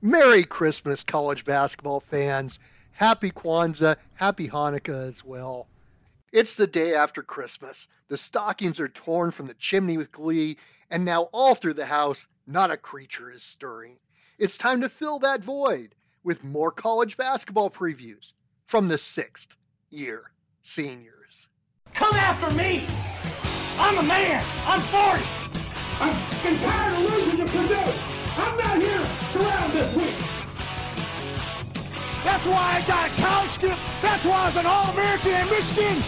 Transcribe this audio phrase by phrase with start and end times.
[0.00, 2.60] Merry Christmas, college basketball fans.
[2.92, 5.66] Happy Kwanzaa, happy Hanukkah as well.
[6.30, 7.88] It's the day after Christmas.
[8.06, 10.58] The stockings are torn from the chimney with glee,
[10.88, 13.98] and now all through the house, not a creature is stirring.
[14.38, 18.32] It's time to fill that void with more college basketball previews
[18.66, 19.56] from the sixth
[19.90, 20.30] year
[20.62, 21.48] seniors.
[21.94, 22.86] Come after me!
[23.80, 24.44] I'm a man!
[24.64, 25.24] I'm 40!
[26.00, 27.92] I'm tired of losing to Purdue!
[28.36, 30.14] I'm not here to round this week!
[32.24, 33.78] That's why I got a college skip!
[34.02, 36.02] That's why I was an All-American at Michigan!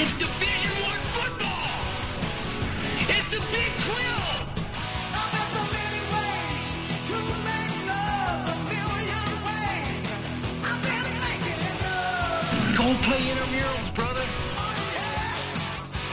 [0.00, 0.37] It's Division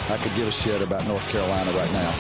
[0.10, 2.14] I could give a shit about North Carolina right now.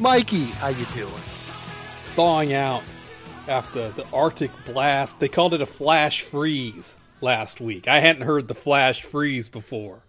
[0.00, 1.12] Mikey, how you doing?
[2.14, 2.82] thawing out
[3.48, 5.20] after the Arctic blast.
[5.20, 7.88] They called it a flash freeze last week.
[7.88, 10.02] I hadn't heard the flash freeze before.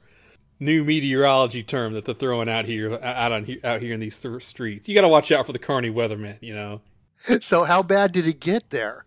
[0.62, 4.20] New meteorology term that they're throwing out here uh, out on out here in these
[4.20, 4.88] th- streets.
[4.88, 6.82] You got to watch out for the Carney weatherman, you know.
[7.42, 9.06] So how bad did it get there?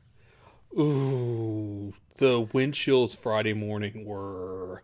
[0.79, 4.83] Ooh, the wind chills Friday morning were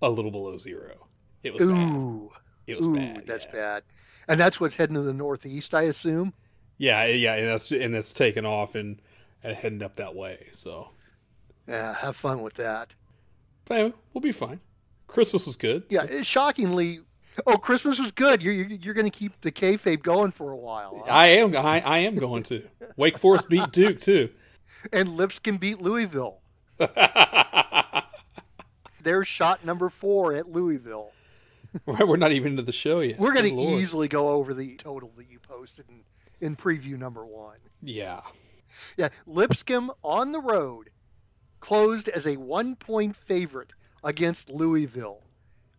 [0.00, 1.08] a little below zero.
[1.42, 2.28] It was bad.
[2.66, 3.26] It was ooh, bad.
[3.26, 3.52] that's yeah.
[3.52, 3.82] bad.
[4.28, 6.32] And that's what's heading to the northeast, I assume.
[6.78, 9.00] Yeah, eh, yeah, and that's and that's taking off and
[9.42, 10.48] and heading up that way.
[10.52, 10.90] So,
[11.68, 12.94] Yeah, have fun with that.
[13.64, 14.60] but anyway, we'll be fine.
[15.06, 15.84] Christmas was good.
[15.88, 17.00] Yeah, so- shockingly.
[17.46, 18.42] Oh, Christmas was good.
[18.42, 21.02] You're you're, you're going to keep the kayfabe going for a while.
[21.04, 21.12] huh?
[21.12, 21.54] I am.
[21.54, 22.62] I, I am going to.
[22.96, 24.30] Wake Forest beat Duke too.
[24.92, 26.38] and Lipscomb beat Louisville.
[29.02, 31.10] They're shot number four at Louisville.
[31.84, 33.18] Right, we're not even into the show yet.
[33.18, 36.00] We're going to easily go over the total that you posted in,
[36.40, 37.58] in preview number one.
[37.82, 38.20] Yeah.
[38.96, 40.88] Yeah, Lipscomb on the road
[41.60, 45.20] closed as a one point favorite against Louisville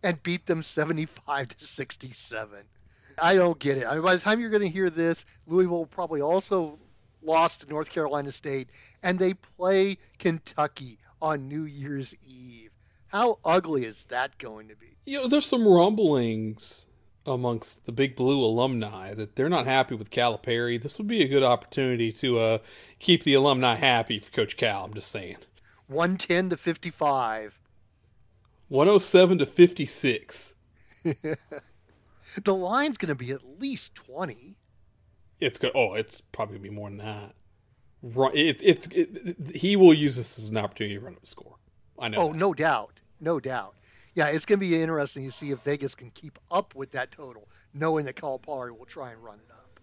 [0.03, 2.59] and beat them 75 to 67.
[3.19, 3.85] I don't get it.
[3.85, 6.77] I mean, by the time you're going to hear this, Louisville probably also
[7.23, 8.69] lost to North Carolina State,
[9.01, 12.73] and they play Kentucky on New Year's Eve.
[13.07, 14.97] How ugly is that going to be?
[15.05, 16.85] You know, there's some rumblings
[17.25, 20.81] amongst the Big Blue alumni that they're not happy with Calipari.
[20.81, 22.57] This would be a good opportunity to uh,
[22.99, 24.85] keep the alumni happy for Coach Cal.
[24.85, 25.37] I'm just saying.
[25.87, 27.59] 110 to 55.
[28.69, 30.55] 107 to 56.
[32.43, 34.55] The line's going to be at least 20.
[35.39, 35.71] It's good.
[35.75, 37.35] Oh, it's probably gonna be more than that.
[38.01, 41.27] Run, it's it's it, he will use this as an opportunity to run up a
[41.27, 41.55] score.
[41.99, 42.17] I know.
[42.17, 42.37] Oh, that.
[42.37, 42.99] no doubt.
[43.19, 43.75] No doubt.
[44.13, 47.11] Yeah, it's going to be interesting to see if Vegas can keep up with that
[47.11, 49.79] total, knowing that Calipari will try and run it up.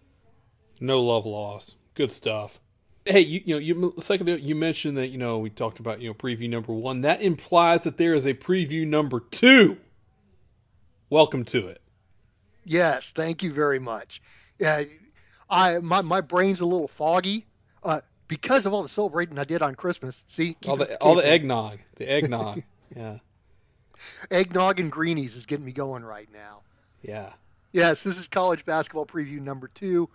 [0.80, 1.76] No love loss.
[1.94, 2.60] Good stuff.
[3.06, 6.08] Hey, you you know you second you mentioned that you know we talked about you
[6.08, 7.02] know preview number one.
[7.02, 9.78] That implies that there is a preview number two.
[11.10, 11.82] Welcome to it.
[12.64, 14.22] Yes, thank you very much.
[14.58, 14.84] Yeah,
[15.50, 17.46] I my, my brain's a little foggy
[17.82, 20.24] uh, because of all the celebrating I did on Christmas.
[20.28, 22.62] See, All the all the eggnog, the eggnog.
[22.96, 23.18] yeah,
[24.30, 26.60] eggnog and greenies is getting me going right now.
[27.02, 27.32] yeah.
[27.72, 30.08] Yes, this is college basketball preview number two.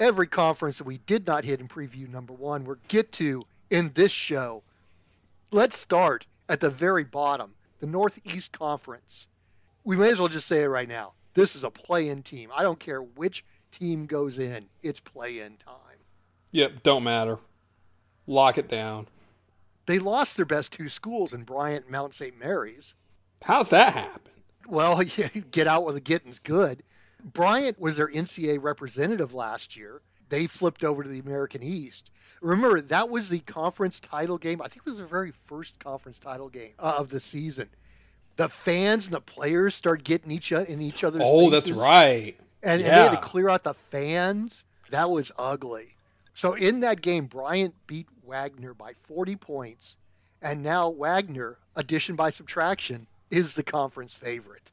[0.00, 3.92] Every conference that we did not hit in preview number one, we'll get to in
[3.94, 4.62] this show.
[5.50, 9.28] Let's start at the very bottom, the Northeast Conference.
[9.84, 11.12] We may as well just say it right now.
[11.34, 12.50] This is a play-in team.
[12.54, 15.98] I don't care which team goes in; it's play-in time.
[16.52, 16.82] Yep.
[16.82, 17.38] Don't matter.
[18.26, 19.06] Lock it down.
[19.86, 22.38] They lost their best two schools in Bryant and Mount St.
[22.38, 22.94] Mary's.
[23.42, 24.32] How's that happen?
[24.66, 26.82] Well, yeah, get out with the getting's good.
[27.24, 30.00] Bryant was their NCAA representative last year.
[30.28, 32.10] They flipped over to the American East.
[32.40, 34.60] Remember, that was the conference title game.
[34.60, 37.68] I think it was the very first conference title game uh, of the season.
[38.36, 42.36] The fans and the players start getting each o- in each other's Oh, that's right.
[42.62, 44.64] And, and they had to clear out the fans.
[44.90, 45.94] That was ugly.
[46.34, 49.96] So in that game, Bryant beat Wagner by 40 points,
[50.42, 54.70] and now Wagner, addition by subtraction, is the conference favorite.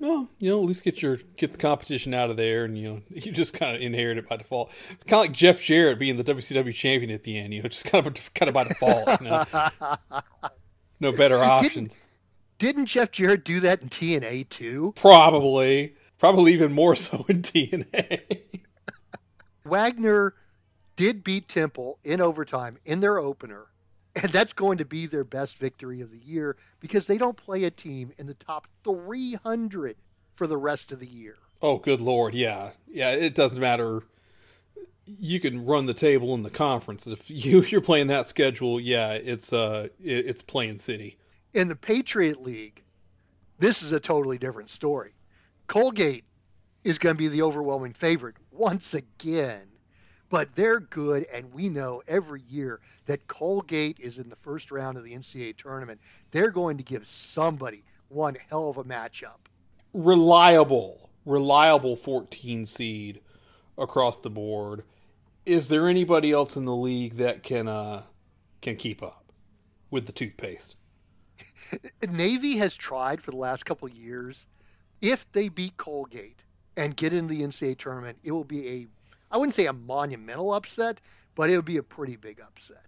[0.00, 2.88] Well, you know, at least get your get the competition out of there, and you
[2.88, 4.70] know, you just kind of inherit it by default.
[4.90, 7.54] It's kind of like Jeff Jarrett being the WCW champion at the end.
[7.54, 9.20] You know, just kind of kind of by default.
[9.20, 9.44] You know?
[11.00, 11.96] no better options.
[12.58, 14.92] Didn't Jeff Jarrett do that in TNA too?
[14.96, 18.40] Probably, probably even more so in TNA.
[19.64, 20.34] Wagner
[20.96, 23.66] did beat Temple in overtime in their opener,
[24.22, 27.64] and that's going to be their best victory of the year because they don't play
[27.64, 29.96] a team in the top 300
[30.34, 31.36] for the rest of the year.
[31.62, 33.10] Oh, good lord, yeah, yeah.
[33.12, 34.02] It doesn't matter.
[35.06, 38.80] You can run the table in the conference if you if you're playing that schedule.
[38.80, 41.16] Yeah, it's uh, it, it's playing city.
[41.52, 42.82] In the Patriot League,
[43.58, 45.14] this is a totally different story.
[45.66, 46.24] Colgate
[46.82, 49.62] is going to be the overwhelming favorite once again,
[50.30, 54.96] but they're good, and we know every year that Colgate is in the first round
[54.96, 56.00] of the NCAA tournament.
[56.30, 59.38] They're going to give somebody one hell of a matchup.
[59.92, 63.20] Reliable, reliable 14 seed
[63.78, 64.84] across the board.
[65.46, 68.02] Is there anybody else in the league that can uh,
[68.62, 69.24] can keep up
[69.90, 70.76] with the toothpaste?
[72.08, 74.46] Navy has tried for the last couple of years.
[75.00, 76.40] If they beat Colgate
[76.76, 78.86] and get into the NCAA tournament, it will be a,
[79.34, 81.00] I wouldn't say a monumental upset,
[81.34, 82.86] but it would be a pretty big upset.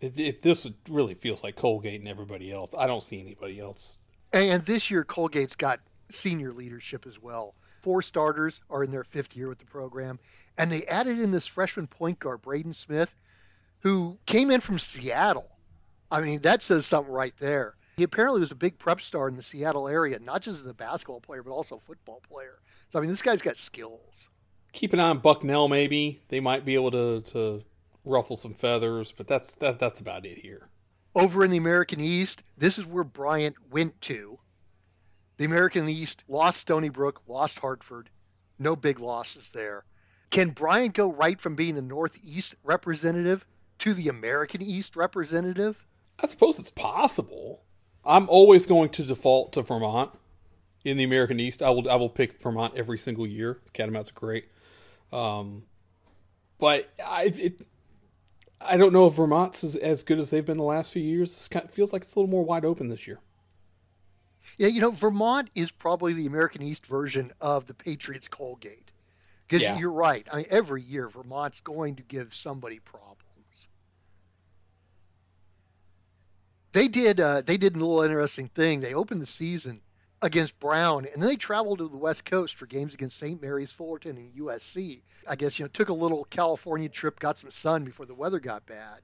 [0.00, 2.74] It, it, this really feels like Colgate and everybody else.
[2.76, 3.98] I don't see anybody else.
[4.32, 7.54] And, and this year, Colgate's got senior leadership as well.
[7.82, 10.18] Four starters are in their fifth year with the program,
[10.56, 13.14] and they added in this freshman point guard, Braden Smith,
[13.80, 15.50] who came in from Seattle.
[16.10, 17.74] I mean, that says something right there.
[17.98, 20.72] He apparently was a big prep star in the Seattle area, not just as a
[20.72, 22.58] basketball player, but also a football player.
[22.88, 24.30] So, I mean, this guy's got skills.
[24.74, 26.20] Keep an eye on Bucknell, maybe.
[26.28, 27.62] They might be able to, to
[28.04, 30.68] ruffle some feathers, but that's that, that's about it here.
[31.14, 34.38] Over in the American East, this is where Bryant went to.
[35.36, 38.10] The American East lost Stony Brook, lost Hartford.
[38.58, 39.84] No big losses there.
[40.30, 43.46] Can Bryant go right from being the Northeast representative
[43.78, 45.86] to the American East representative?
[46.18, 47.62] I suppose it's possible.
[48.04, 50.10] I'm always going to default to Vermont
[50.84, 51.62] in the American East.
[51.62, 53.60] I will I will pick Vermont every single year.
[53.64, 54.46] The Catamounts are great,
[55.14, 55.62] um,
[56.58, 57.66] but I it,
[58.60, 61.48] I don't know if Vermont's as, as good as they've been the last few years.
[61.52, 63.20] It feels like it's a little more wide open this year.
[64.58, 68.90] Yeah, you know, Vermont is probably the American East version of the Patriots Colgate.
[69.46, 69.78] Because yeah.
[69.78, 70.26] you're right.
[70.32, 73.68] I mean, every year Vermont's going to give somebody problems.
[76.72, 77.20] They did.
[77.20, 78.80] Uh, they did a little interesting thing.
[78.80, 79.80] They opened the season
[80.24, 83.40] against Brown, and then they traveled to the West Coast for games against St.
[83.42, 85.02] Mary's, Fullerton, and USC.
[85.28, 88.40] I guess you know took a little California trip, got some sun before the weather
[88.40, 89.00] got bad.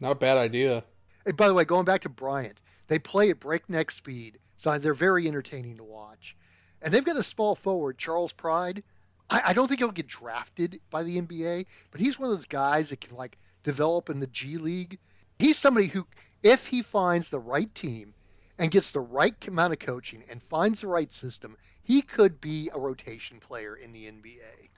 [0.00, 0.82] Not a bad idea.
[1.26, 2.58] Hey, by the way, going back to Bryant,
[2.88, 6.34] they play at breakneck speed, so they're very entertaining to watch.
[6.80, 8.82] And they've got a small forward, Charles Pride.
[9.28, 12.46] I, I don't think he'll get drafted by the NBA, but he's one of those
[12.46, 14.98] guys that can like develop in the G League.
[15.38, 16.06] He's somebody who,
[16.42, 18.14] if he finds the right team
[18.58, 22.70] and gets the right amount of coaching and finds the right system, he could be
[22.72, 24.68] a rotation player in the NBA.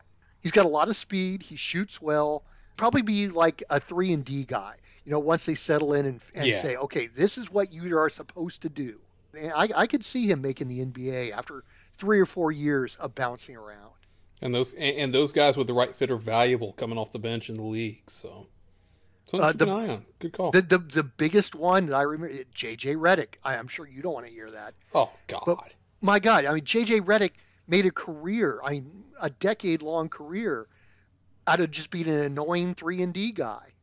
[0.41, 1.43] He's got a lot of speed.
[1.43, 2.43] He shoots well.
[2.77, 4.77] Probably be like a three and D guy.
[5.05, 6.61] You know, once they settle in and, and yeah.
[6.61, 8.99] say, okay, this is what you are supposed to do.
[9.37, 11.65] And I, I could see him making the NBA after
[11.97, 13.93] three or four years of bouncing around.
[14.41, 17.51] And those and those guys with the right fit are valuable coming off the bench
[17.51, 18.03] in the league.
[18.09, 18.47] So
[19.29, 20.07] Something uh, keep an eye on.
[20.19, 20.51] Good call.
[20.51, 22.97] The, the, the biggest one that I remember, J.J.
[22.97, 23.35] Redick.
[23.45, 24.75] I, am sure you don't want to hear that.
[24.95, 25.43] Oh, God.
[25.45, 26.47] But, my God.
[26.47, 27.03] I mean, J.J.
[27.03, 27.33] Redick
[27.67, 30.67] made a career, I mean, a decade long career
[31.47, 33.75] out of just being an annoying 3 and D guy.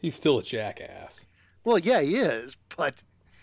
[0.00, 1.26] He's still a jackass.
[1.64, 2.94] Well, yeah, he is, but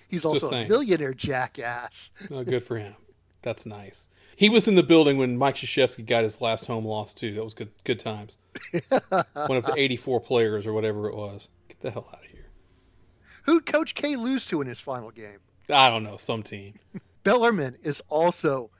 [0.07, 2.11] he's also a millionaire jackass.
[2.29, 2.95] good for him.
[3.43, 4.07] That's nice.
[4.35, 7.35] He was in the building when Mike Krzyzewski got his last home loss too.
[7.35, 8.39] That was good good times.
[9.09, 11.49] One of the 84 players or whatever it was.
[11.67, 12.47] Get the hell out of here.
[13.43, 15.39] Who'd Coach K lose to in his final game?
[15.69, 16.17] I don't know.
[16.17, 16.79] Some team.
[17.23, 18.71] Bellarmine is also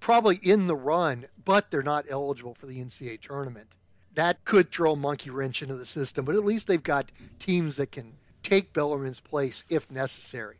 [0.00, 3.68] probably in the run, but they're not eligible for the NCAA tournament.
[4.14, 7.76] That could throw a monkey wrench into the system, but at least they've got teams
[7.76, 10.56] that can take Bellarmine's place if necessary.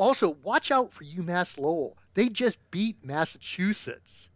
[0.00, 1.94] Also, watch out for UMass Lowell.
[2.14, 4.30] They just beat Massachusetts.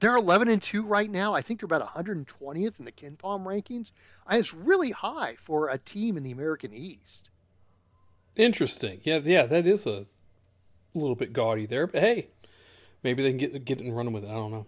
[0.00, 1.34] They're 11 and 2 right now.
[1.34, 3.92] I think they're about 120th in the KenPom rankings.
[4.28, 7.30] And it's really high for a team in the American East.
[8.34, 9.02] Interesting.
[9.04, 10.06] Yeah, yeah, that is a
[10.94, 12.26] little bit gaudy there, but hey,
[13.04, 14.30] maybe they can get get it and run with it.
[14.30, 14.66] I don't know.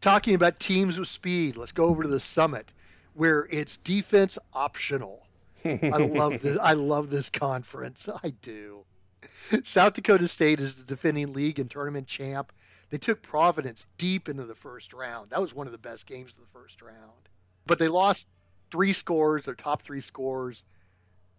[0.00, 2.72] Talking about teams with speed, let's go over to the summit
[3.12, 5.26] where it's defense optional.
[5.66, 6.58] I love this.
[6.58, 8.08] I love this conference.
[8.24, 8.86] I do.
[9.64, 12.52] South Dakota State is the defending league and tournament champ.
[12.90, 15.30] They took Providence deep into the first round.
[15.30, 17.28] That was one of the best games of the first round.
[17.66, 18.28] But they lost
[18.70, 20.64] three scores, their top three scores.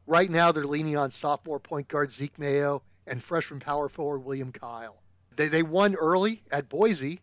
[0.07, 4.51] Right now, they're leaning on sophomore point guard Zeke Mayo and freshman power forward William
[4.51, 4.95] Kyle.
[5.35, 7.19] They, they won early at Boise,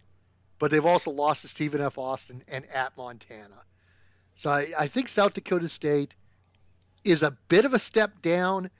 [0.59, 1.99] but they've also lost to Stephen F.
[1.99, 3.62] Austin and at Montana.
[4.37, 6.14] So I, I think South Dakota State
[7.05, 8.71] is a bit of a step down,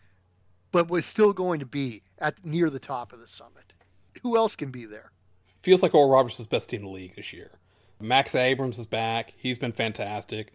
[0.73, 3.73] but was still going to be at near the top of the summit.
[4.23, 5.11] Who else can be there?
[5.63, 7.59] Feels like Oral Roberts is best team in the league this year.
[8.01, 9.35] Max Abmas is back.
[9.37, 10.53] He's been fantastic.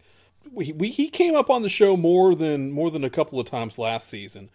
[0.50, 3.46] We, we, he came up on the show more than more than a couple of
[3.46, 4.50] times last season.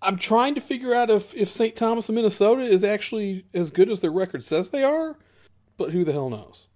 [0.00, 1.76] I'm trying to figure out if, if St.
[1.76, 5.16] Thomas of Minnesota is actually as good as their record says they are,
[5.76, 6.66] but who the hell knows?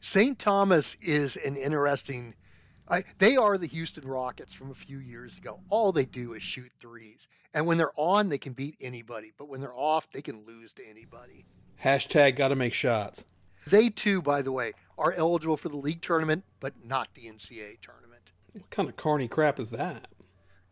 [0.00, 0.36] St.
[0.36, 2.34] Thomas is an interesting.
[2.88, 5.60] I, they are the Houston Rockets from a few years ago.
[5.70, 9.32] All they do is shoot threes, and when they're on, they can beat anybody.
[9.38, 11.44] But when they're off, they can lose to anybody.
[11.82, 13.24] Hashtag got to make shots.
[13.66, 17.80] They too, by the way, are eligible for the league tournament, but not the NCAA
[17.80, 18.30] tournament.
[18.52, 20.06] What kind of carny crap is that?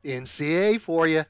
[0.05, 1.25] NCAA for you.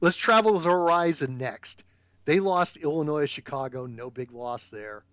[0.00, 1.82] Let's travel the horizon next.
[2.24, 5.04] They lost Illinois, Chicago, no big loss there.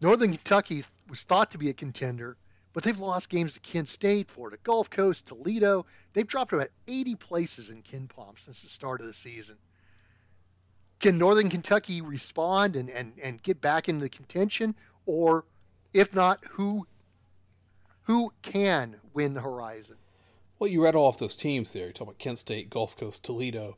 [0.00, 2.36] Northern Kentucky was thought to be a contender,
[2.72, 5.86] but they've lost games to Kent State, Florida Gulf Coast, Toledo.
[6.12, 9.56] They've dropped about 80 places in KenPom since the start of the season.
[11.00, 14.74] Can Northern Kentucky respond and, and, and get back into the contention?
[15.04, 15.44] Or
[15.92, 16.86] if not, who
[18.04, 19.96] who can win the horizon?
[20.58, 21.88] Well, you read off those teams there.
[21.88, 23.76] You talk about Kent State, Gulf Coast, Toledo.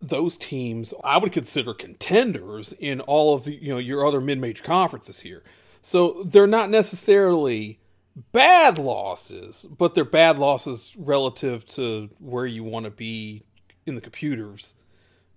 [0.00, 4.62] Those teams I would consider contenders in all of the you know your other mid-major
[4.62, 5.42] conferences here.
[5.82, 7.79] So they're not necessarily
[8.32, 13.44] bad losses, but they're bad losses relative to where you want to be
[13.86, 14.74] in the computers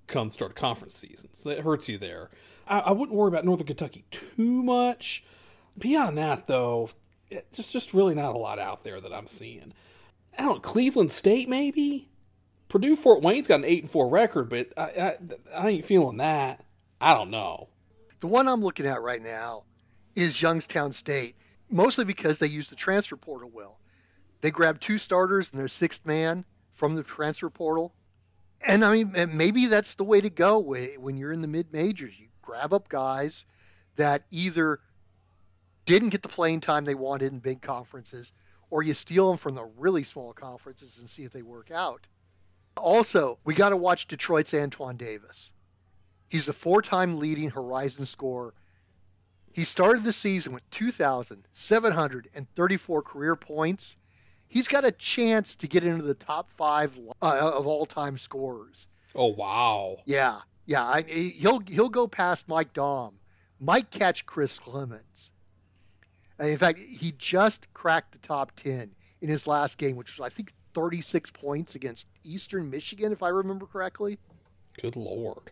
[0.07, 1.29] come start conference season.
[1.33, 2.29] So it hurts you there.
[2.67, 5.23] I, I wouldn't worry about Northern Kentucky too much.
[5.77, 6.89] Beyond that, though,
[7.29, 9.73] it's just really not a lot out there that I'm seeing.
[10.37, 12.09] I don't know, Cleveland State maybe.
[12.67, 15.17] Purdue Fort Wayne's got an eight and four record, but I, I,
[15.55, 16.63] I ain't feeling that.
[16.99, 17.69] I don't know.
[18.19, 19.63] The one I'm looking at right now
[20.15, 21.35] is Youngstown State,
[21.73, 23.77] mostly because they use the transfer portal well.
[24.41, 27.93] They grab two starters and their sixth man from the transfer portal.
[28.61, 32.17] And I mean, maybe that's the way to go when you're in the mid majors.
[32.17, 33.45] You grab up guys
[33.95, 34.79] that either
[35.85, 38.31] didn't get the playing time they wanted in big conferences,
[38.69, 42.05] or you steal them from the really small conferences and see if they work out.
[42.77, 45.51] Also, we got to watch Detroit's Antoine Davis.
[46.29, 48.53] He's the four time leading Horizon scorer.
[49.53, 53.95] He started the season with 2,734 career points.
[54.47, 58.87] He's got a chance to get into the top five uh, of all time scorers.
[59.15, 59.97] Oh, wow.
[60.05, 60.39] Yeah.
[60.65, 60.83] Yeah.
[60.83, 63.13] I, he'll, he'll go past Mike Daum,
[63.59, 65.29] might catch Chris Clemons.
[66.39, 68.89] In fact, he just cracked the top 10
[69.21, 73.29] in his last game, which was, I think, 36 points against Eastern Michigan, if I
[73.29, 74.17] remember correctly.
[74.81, 75.51] Good Lord.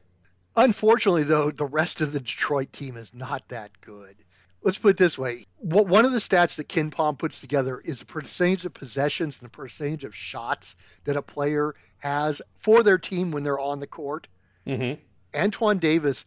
[0.55, 4.15] Unfortunately, though, the rest of the Detroit team is not that good.
[4.63, 5.47] Let's put it this way.
[5.57, 9.51] One of the stats that KenPom puts together is the percentage of possessions and the
[9.51, 14.27] percentage of shots that a player has for their team when they're on the court.
[14.67, 15.01] Mm-hmm.
[15.35, 16.25] Antoine Davis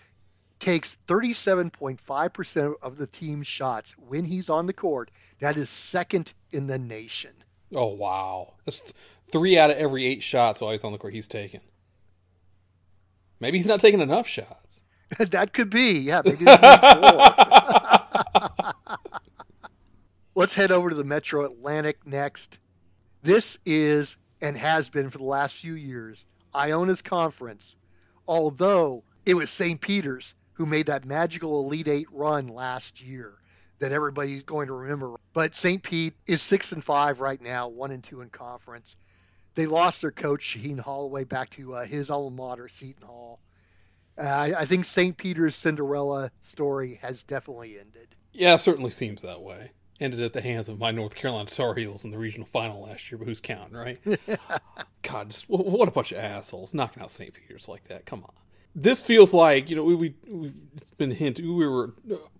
[0.59, 5.11] takes 37.5% of the team's shots when he's on the court.
[5.41, 7.33] That is second in the nation.
[7.73, 8.55] Oh, wow.
[8.65, 8.95] That's th-
[9.31, 11.61] three out of every eight shots while he's on the court he's taking.
[13.41, 14.83] Maybe he's not taking enough shots.
[15.19, 16.01] that could be.
[16.01, 16.45] Yeah, maybe
[20.37, 22.59] Let's head over to the Metro Atlantic next.
[23.23, 27.77] This is and has been for the last few years Iona's conference,
[28.27, 29.81] although it was St.
[29.81, 33.35] Peter's who made that magical Elite Eight run last year
[33.79, 35.17] that everybody's going to remember.
[35.33, 35.83] But St.
[35.83, 38.97] Pete is six and five right now, one and two in conference.
[39.55, 43.41] They lost their coach Shaheen Holloway back to uh, his alma mater, Seton Hall.
[44.19, 45.17] Uh, I, I think St.
[45.17, 48.09] Peter's Cinderella story has definitely ended.
[48.33, 49.73] Yeah, it certainly seems that way.
[50.01, 53.11] Ended at the hands of my North Carolina Tar Heels in the regional final last
[53.11, 54.01] year, but who's counting, right?
[55.03, 57.33] God, just, what a bunch of assholes knocking out St.
[57.33, 58.07] Peter's like that.
[58.07, 58.33] Come on
[58.75, 61.93] this feels like you know we, we, we it's been hinted we were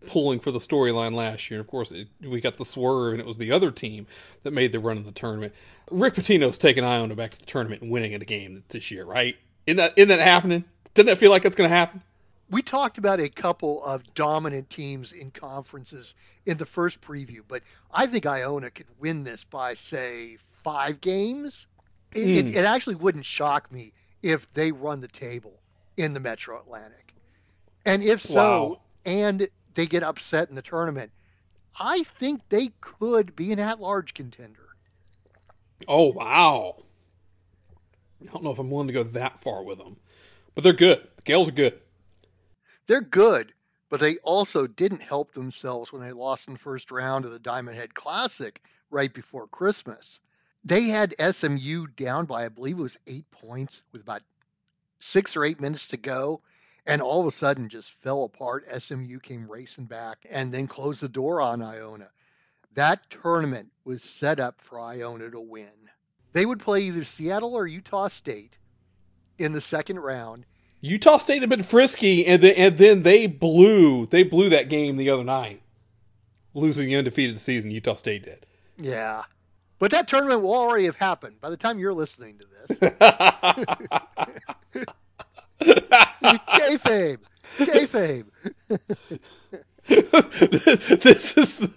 [0.07, 3.21] pulling for the storyline last year and of course it, we got the swerve and
[3.21, 4.07] it was the other team
[4.43, 5.53] that made the run in the tournament.
[5.91, 9.05] Rick pitino's taking iona back to the tournament and winning in a game this year
[9.05, 9.37] right?
[9.67, 10.65] Isn't that isn't that happening?
[10.95, 12.03] Doesn't it feel like it's going to happen?
[12.51, 16.15] We talked about a couple of dominant teams in conferences
[16.47, 17.63] in the first preview but
[17.93, 21.67] i think iona could win this by say five games.
[22.13, 22.37] Mm.
[22.37, 25.61] it, it actually wouldn't shock me if they run the table
[25.97, 27.15] in the Metro Atlantic?
[27.85, 28.81] And if so, wow.
[29.05, 31.11] and they get upset in the tournament,
[31.79, 34.61] I think they could be an at-large contender.
[35.87, 36.77] Oh wow!
[38.23, 39.97] I don't know if I'm willing to go that far with them,
[40.55, 41.07] but they're good.
[41.17, 41.79] The Gales are good.
[42.87, 43.53] They're good,
[43.91, 47.39] but they also didn't help themselves when they lost in the first round of the
[47.39, 48.61] Diamond Head Classic
[48.91, 50.21] right before Christmas.
[50.65, 54.23] They had SMU down by, I believe it was eight points with about
[55.01, 56.41] six or eight minutes to go.
[56.87, 58.67] And all of a sudden just fell apart.
[58.79, 62.11] SMU came racing back and then closed the door on Iona.
[62.75, 65.71] That tournament was set up for Iona to win.
[66.33, 68.59] They would play either Seattle or Utah State
[69.39, 70.45] in the second round.
[70.81, 74.99] Utah State had been frisky, and then and then they blew they blew that game
[74.99, 75.63] the other night,
[76.53, 77.71] losing the undefeated season.
[77.71, 78.45] Utah State did.
[78.77, 79.23] Yeah.
[79.79, 82.47] But that tournament will already have happened by the time you're listening to
[82.79, 82.93] this.
[85.61, 87.19] Kayfabe.
[87.59, 88.27] Kayfabe.
[91.03, 91.73] this is the,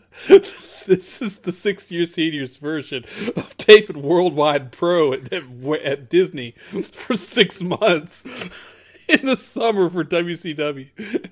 [0.87, 3.03] this is the six year seniors version
[3.35, 5.43] of taping Worldwide Pro at, at,
[5.83, 8.23] at Disney for six months
[9.07, 11.29] in the summer for WCW.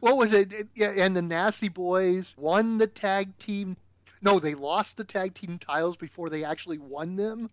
[0.00, 0.68] What was it?
[0.74, 3.76] Yeah, and the Nasty Boys won the tag team.
[4.22, 7.50] No, they lost the tag team titles before they actually won them.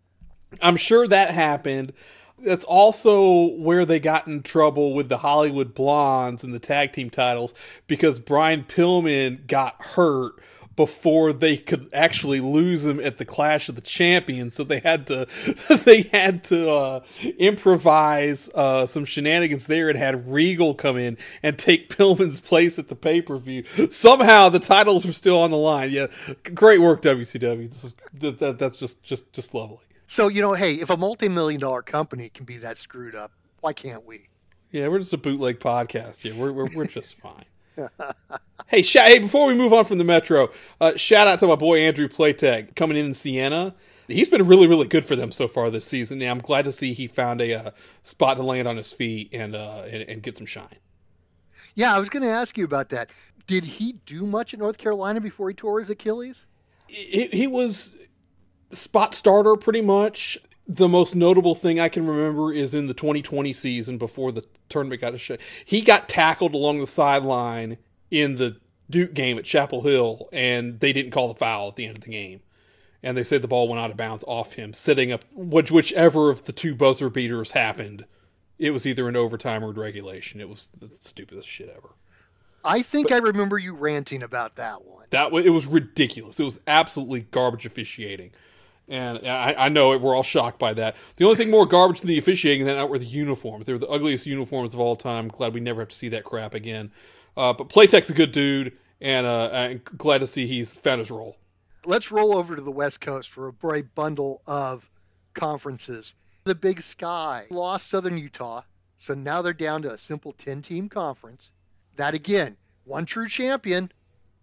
[0.62, 1.94] I'm sure that happened.
[2.43, 7.10] That's also where they got in trouble with the Hollywood Blondes and the tag team
[7.10, 7.53] titles
[7.88, 10.41] because Brian Pillman got hurt
[10.79, 14.53] before they could actually lose him at the Clash of the Champions.
[14.55, 15.27] So they had to
[15.84, 17.00] they had to uh,
[17.38, 22.88] improvise uh, some shenanigans there and had Regal come in and take Pillman's place at
[22.88, 23.65] the pay per view.
[23.89, 25.91] Somehow the titles were still on the line.
[25.91, 26.08] Yeah,
[26.53, 27.69] great work WCW.
[27.74, 29.79] Is that, that's just just just lovely.
[30.10, 33.32] So, you know, hey, if a multi million dollar company can be that screwed up,
[33.62, 34.28] why can't we?
[34.72, 36.34] Yeah, we're just a bootleg podcast here.
[36.34, 37.46] We're, we're, we're just fine.
[38.68, 40.50] hey, sh- hey, before we move on from the Metro,
[40.82, 43.75] uh, shout out to my boy Andrew Platek coming in in Siena.
[44.08, 46.20] He's been really, really good for them so far this season.
[46.20, 49.30] Yeah, I'm glad to see he found a uh, spot to land on his feet
[49.32, 50.78] and, uh, and, and get some shine.
[51.75, 53.12] Yeah, I was going to ask you about that.
[53.46, 56.48] Did he do much at North Carolina before he tore his Achilles?
[56.88, 57.96] He, he was
[58.72, 60.38] spot starter pretty much.
[60.68, 65.02] The most notable thing I can remember is in the 2020 season before the tournament
[65.02, 65.39] got a shot.
[65.65, 67.78] He got tackled along the sideline
[68.12, 68.58] in the
[68.89, 72.04] Duke game at Chapel Hill, and they didn't call the foul at the end of
[72.04, 72.41] the game.
[73.02, 76.30] And they said the ball went out of bounds off him, setting up which whichever
[76.30, 78.06] of the two buzzer beaters happened.
[78.58, 80.41] It was either an overtime or regulation.
[80.41, 81.96] It was the stupidest shit ever.
[82.63, 85.06] I think but, I remember you ranting about that one.
[85.12, 86.39] That it was ridiculous.
[86.39, 88.32] It was absolutely garbage officiating.
[88.89, 90.95] And I, I know it, we're all shocked by that.
[91.17, 93.67] The only thing more garbage than the officiating than that were the uniforms.
[93.67, 95.28] They were the ugliest uniforms of all time.
[95.28, 96.91] Glad we never have to see that crap again.
[97.38, 101.12] Uh, but Platek's a good dude, and uh, I'm glad to see he's found his
[101.12, 101.38] role.
[101.86, 104.89] Let's roll over to the West Coast for a bright bundle of
[105.36, 106.15] conferences.
[106.43, 108.63] The Big Sky lost Southern Utah,
[108.97, 111.52] so now they're down to a simple 10 team conference.
[111.95, 113.91] That again, one true champion.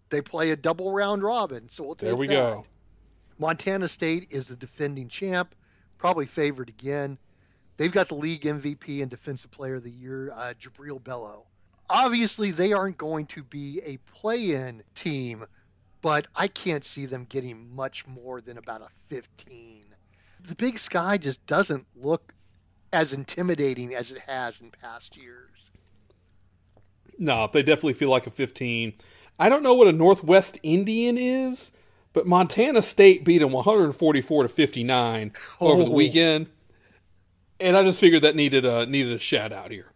[0.09, 2.33] They play a double round robin, so we'll take There we that.
[2.33, 2.65] go.
[3.39, 5.53] Montana State is the defending champ,
[5.97, 7.17] probably favored again.
[7.77, 11.43] They've got the league MVP and Defensive Player of the Year, uh, Jubrile Belo.
[11.89, 15.45] Obviously, they aren't going to be a play in team,
[16.01, 19.83] but I can't see them getting much more than about a 15.
[20.41, 22.33] The Big Sky just doesn't look
[22.91, 25.71] as intimidating as it has in past years.
[27.19, 28.93] No, they definitely feel like a 15.
[29.39, 31.71] I don't know what a Northwest Indian is,
[32.17, 35.67] but Montana State beat them 144 to 59 oh.
[35.67, 35.93] over the oh.
[35.93, 36.47] weekend,
[37.59, 39.93] and I just figured that needed a needed a shout out here.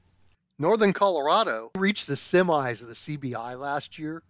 [0.59, 4.21] Northern Colorado reached the semis of the CBI last year,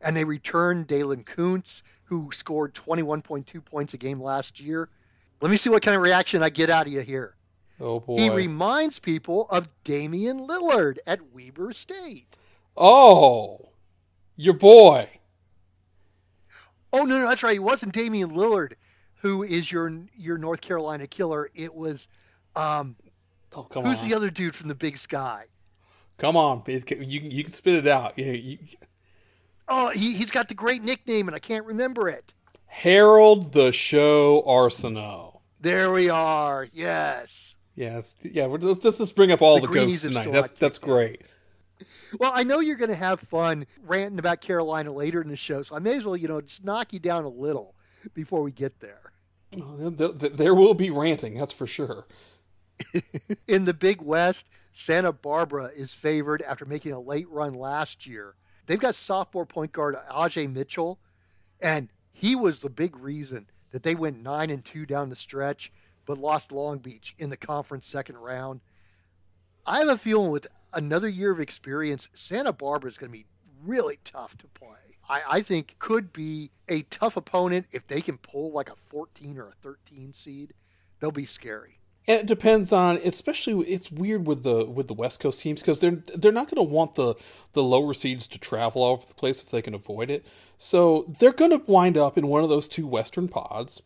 [0.00, 4.88] and they returned Dalton Knecht, who scored 21.2 points a game last year.
[5.42, 7.36] Let me see what kind of reaction I get out of you here.
[7.78, 8.16] Oh boy!
[8.16, 12.38] He reminds people of Damian Lillard at Weber State.
[12.74, 13.68] Oh,
[14.34, 15.10] your boy.
[16.94, 17.56] Oh no, no, that's right.
[17.56, 18.74] It wasn't Damian Lillard
[19.24, 21.48] who is your your North Carolina killer.
[21.54, 22.08] It was
[22.54, 22.94] um
[23.56, 24.08] oh, come who's on.
[24.10, 25.46] the other dude from the Big Sky?
[26.18, 28.18] Come on, you can you can spit it out.
[28.18, 28.58] You, you...
[29.66, 32.34] Oh, he he's got the great nickname and I can't remember it.
[32.66, 35.40] Harold the Show Arceneaux.
[35.58, 36.68] There we are.
[36.74, 37.56] Yes.
[37.76, 38.14] Yes.
[38.20, 38.44] Yeah.
[38.44, 40.30] Let's just let's bring up all the, the ghosts tonight.
[40.30, 41.22] That's that's great.
[42.18, 45.62] Well, I know you're going to have fun ranting about Carolina later in the show,
[45.62, 47.74] so I may as well, you know, just knock you down a little
[48.14, 49.12] before we get there.
[49.52, 52.06] There will be ranting, that's for sure.
[53.48, 58.34] in the Big West, Santa Barbara is favored after making a late run last year.
[58.66, 60.98] They've got sophomore point guard Ajay Mitchell,
[61.60, 65.72] and he was the big reason that they went nine and two down the stretch,
[66.06, 68.60] but lost Long Beach in the conference second round.
[69.66, 73.26] I have a feeling with another year of experience, Santa Barbara is going to be
[73.64, 74.68] really tough to play.
[75.08, 79.38] I, I think could be a tough opponent if they can pull like a 14
[79.38, 80.54] or a 13 seed.
[81.00, 81.78] They'll be scary.
[82.06, 86.02] It depends on, especially it's weird with the with the West Coast teams because they're
[86.14, 87.14] they're not going to want the
[87.54, 90.26] the lower seeds to travel all over the place if they can avoid it.
[90.58, 93.80] So they're going to wind up in one of those two Western pods.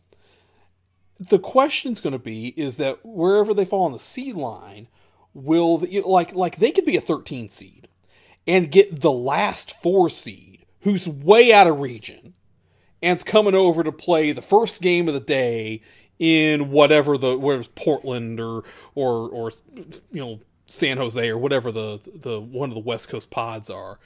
[1.17, 4.87] The question's going to be is that wherever they fall on the seed line,
[5.33, 7.87] will the, like like they could be a 13 seed
[8.47, 12.33] and get the last four seed who's way out of region
[13.01, 15.81] and's coming over to play the first game of the day
[16.19, 18.63] in whatever the whether it's Portland or
[18.93, 19.51] or or
[20.11, 23.99] you know San Jose or whatever the the one of the West Coast pods are.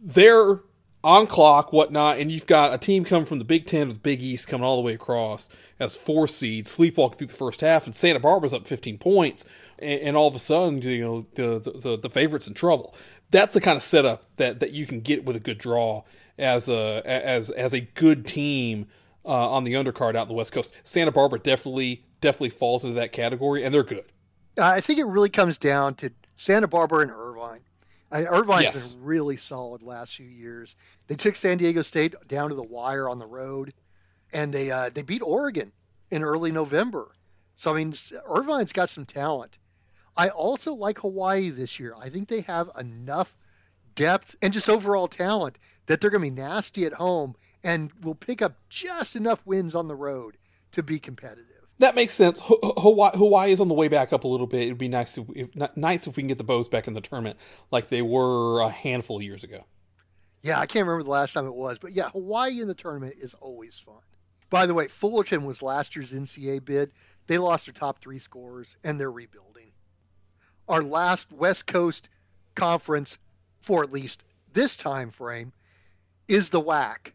[0.00, 0.60] They're
[1.04, 4.22] on clock, whatnot, and you've got a team coming from the Big Ten the Big
[4.22, 7.94] East coming all the way across as four seeds, sleepwalking through the first half, and
[7.94, 9.44] Santa Barbara's up 15 points,
[9.80, 12.94] and, and all of a sudden, you know, the, the the favorite's in trouble.
[13.30, 16.04] That's the kind of setup that that you can get with a good draw
[16.38, 18.86] as a as as a good team
[19.24, 20.72] uh, on the undercard out in the West Coast.
[20.84, 24.04] Santa Barbara definitely definitely falls into that category, and they're good.
[24.60, 27.60] I think it really comes down to Santa Barbara and Irvine.
[28.10, 28.92] I, Irvine's Yes.
[28.94, 30.74] been really solid last few years.
[31.08, 33.74] They took San Diego State down to the wire on the road,
[34.32, 35.70] and they uh, they beat Oregon
[36.10, 37.08] in early November.
[37.54, 37.92] So I mean,
[38.26, 39.58] Irvine's got some talent.
[40.18, 41.94] I also like Hawaii this year.
[41.96, 43.36] I think they have enough
[43.94, 48.16] depth and just overall talent that they're going to be nasty at home and will
[48.16, 50.36] pick up just enough wins on the road
[50.72, 51.46] to be competitive.
[51.78, 52.42] That makes sense.
[52.44, 54.62] Hawaii, Hawaii is on the way back up a little bit.
[54.62, 57.00] It'd be nice if, if nice if we can get the Bows back in the
[57.00, 57.38] tournament
[57.70, 59.64] like they were a handful of years ago.
[60.42, 63.14] Yeah, I can't remember the last time it was, but yeah, Hawaii in the tournament
[63.20, 64.00] is always fun.
[64.50, 66.92] By the way, Fullerton was last year's NCAA bid.
[67.26, 69.57] They lost their top three scorers, and they're rebuilding.
[70.68, 72.08] Our last West Coast
[72.54, 73.18] conference,
[73.60, 75.52] for at least this time frame,
[76.26, 77.12] is the WAC.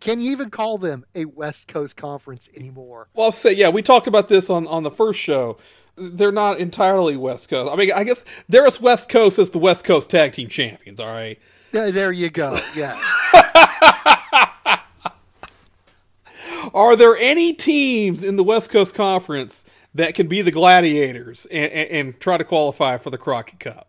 [0.00, 3.08] Can you even call them a West Coast conference anymore?
[3.14, 5.58] Well, I'll say, yeah, we talked about this on, on the first show.
[5.96, 7.72] They're not entirely West Coast.
[7.72, 10.98] I mean, I guess they're as West Coast as the West Coast Tag Team Champions,
[10.98, 11.38] all right?
[11.70, 12.58] There there you go.
[12.74, 13.00] Yeah.
[16.74, 21.72] Are there any teams in the West Coast Conference that can be the Gladiators and,
[21.72, 23.88] and, and try to qualify for the Crockett Cup?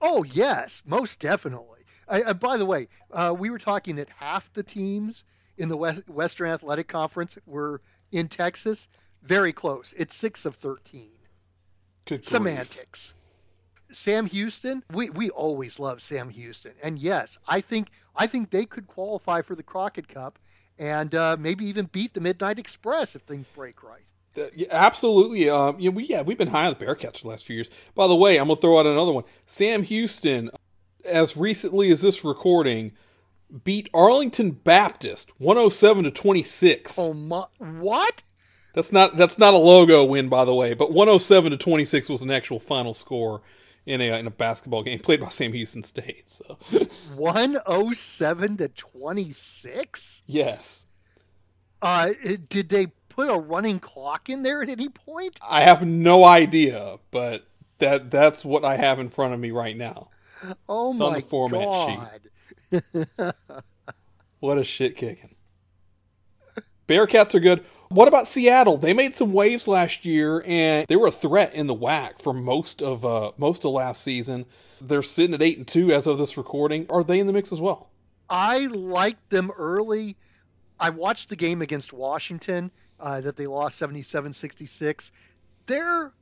[0.00, 1.80] Oh yes, most definitely.
[2.08, 5.24] I, uh, by the way, uh, we were talking that half the teams
[5.56, 7.80] in the West, Western Athletic Conference were
[8.12, 8.88] in Texas.
[9.22, 9.92] Very close.
[9.96, 11.10] It's six of thirteen.
[12.04, 12.28] Good grief.
[12.28, 13.14] Semantics.
[13.92, 18.66] Sam Houston, we, we always love Sam Houston, and yes, I think I think they
[18.66, 20.38] could qualify for the Crockett Cup
[20.78, 24.04] and uh, maybe even beat the Midnight Express if things break right.
[24.54, 25.48] Yeah, absolutely.
[25.48, 27.70] Um, yeah, we yeah we've been high on the Bearcats the last few years.
[27.94, 29.24] By the way, I'm gonna throw out another one.
[29.46, 30.50] Sam Houston,
[31.04, 32.92] as recently as this recording,
[33.64, 36.98] beat Arlington Baptist 107 to 26.
[36.98, 37.44] Oh my!
[37.58, 38.22] What?
[38.74, 42.22] That's not that's not a logo win, by the way, but 107 to 26 was
[42.22, 43.40] an actual final score
[43.86, 46.28] in a in a basketball game played by Sam Houston State.
[46.28, 46.58] So
[47.14, 50.22] 107 to 26?
[50.26, 50.86] yes,
[51.80, 52.10] Uh,
[52.48, 55.38] did they put a running clock in there at any point?
[55.48, 57.46] I have no idea, but
[57.78, 60.10] that that's what I have in front of me right now.
[60.68, 62.22] Oh It's on my the format
[62.70, 62.82] sheet.
[63.12, 63.34] god!
[64.38, 65.34] What a shit kicking.
[66.86, 67.64] Bearcats are good.
[67.88, 68.76] What about Seattle?
[68.76, 72.34] They made some waves last year, and they were a threat in the WAC for
[72.34, 74.44] most of uh, most of last season.
[74.80, 76.86] They're sitting at eight and two as of this recording.
[76.90, 77.88] Are they in the mix as well?
[78.28, 80.16] I liked them early.
[80.78, 85.10] I watched the game against Washington uh, that they lost 77-66.
[85.66, 86.12] They're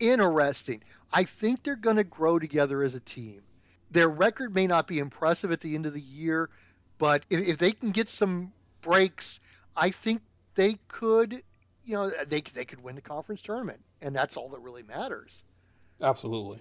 [0.00, 0.82] interesting.
[1.12, 3.42] I think they're going to grow together as a team.
[3.90, 6.50] Their record may not be impressive at the end of the year,
[6.98, 8.52] but if, if they can get some
[8.82, 9.40] breaks,
[9.76, 10.20] I think
[10.54, 11.32] they could,
[11.84, 15.42] you know, they they could win the conference tournament, and that's all that really matters.
[16.02, 16.60] Absolutely.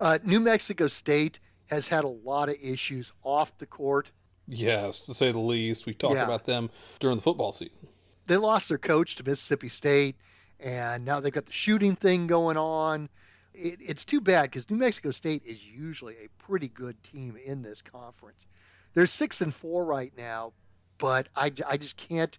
[0.00, 4.10] Uh, New Mexico State has had a lot of issues off the court.
[4.48, 5.84] Yes, to say the least.
[5.86, 6.24] We talked Yeah.
[6.24, 7.88] about them during the football season.
[8.26, 10.16] They lost their coach to Mississippi State,
[10.60, 13.08] and now they've got the shooting thing going on.
[13.54, 17.62] It, it's too bad because New Mexico State is usually a pretty good team in
[17.62, 18.46] this conference.
[18.94, 20.52] They're six and four right now,
[20.98, 22.36] but I, I just can't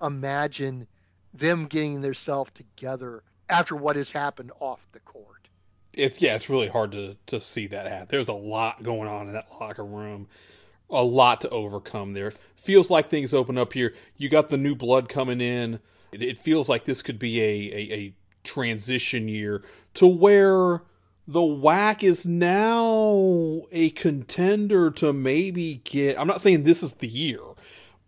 [0.00, 0.86] imagine
[1.32, 5.48] them getting themselves together after what has happened off the court.
[5.92, 8.08] It's yeah, it's really hard to to see that happen.
[8.10, 10.28] There's a lot going on in that locker room.
[10.90, 12.30] A lot to overcome there.
[12.54, 13.94] Feels like things open up here.
[14.16, 15.80] You got the new blood coming in.
[16.12, 20.82] It, feels like this could be a, a, a transition year to where
[21.26, 26.18] the WAC is now a contender to maybe get.
[26.18, 27.40] I'm not saying this is the year,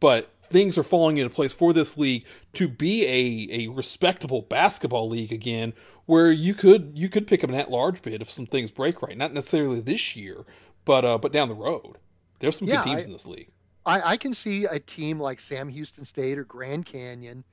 [0.01, 5.09] but things are falling into place for this league to be a, a respectable basketball
[5.09, 5.73] league again,
[6.05, 9.03] where you could you could pick up an at large bid if some things break
[9.03, 9.17] right.
[9.17, 10.45] Not necessarily this year,
[10.85, 11.97] but uh, but down the road.
[12.39, 13.49] There's some Yeah, good teams I- in this league.
[13.85, 17.45] I, I can see a team like Sam Houston State or Grand Canyon,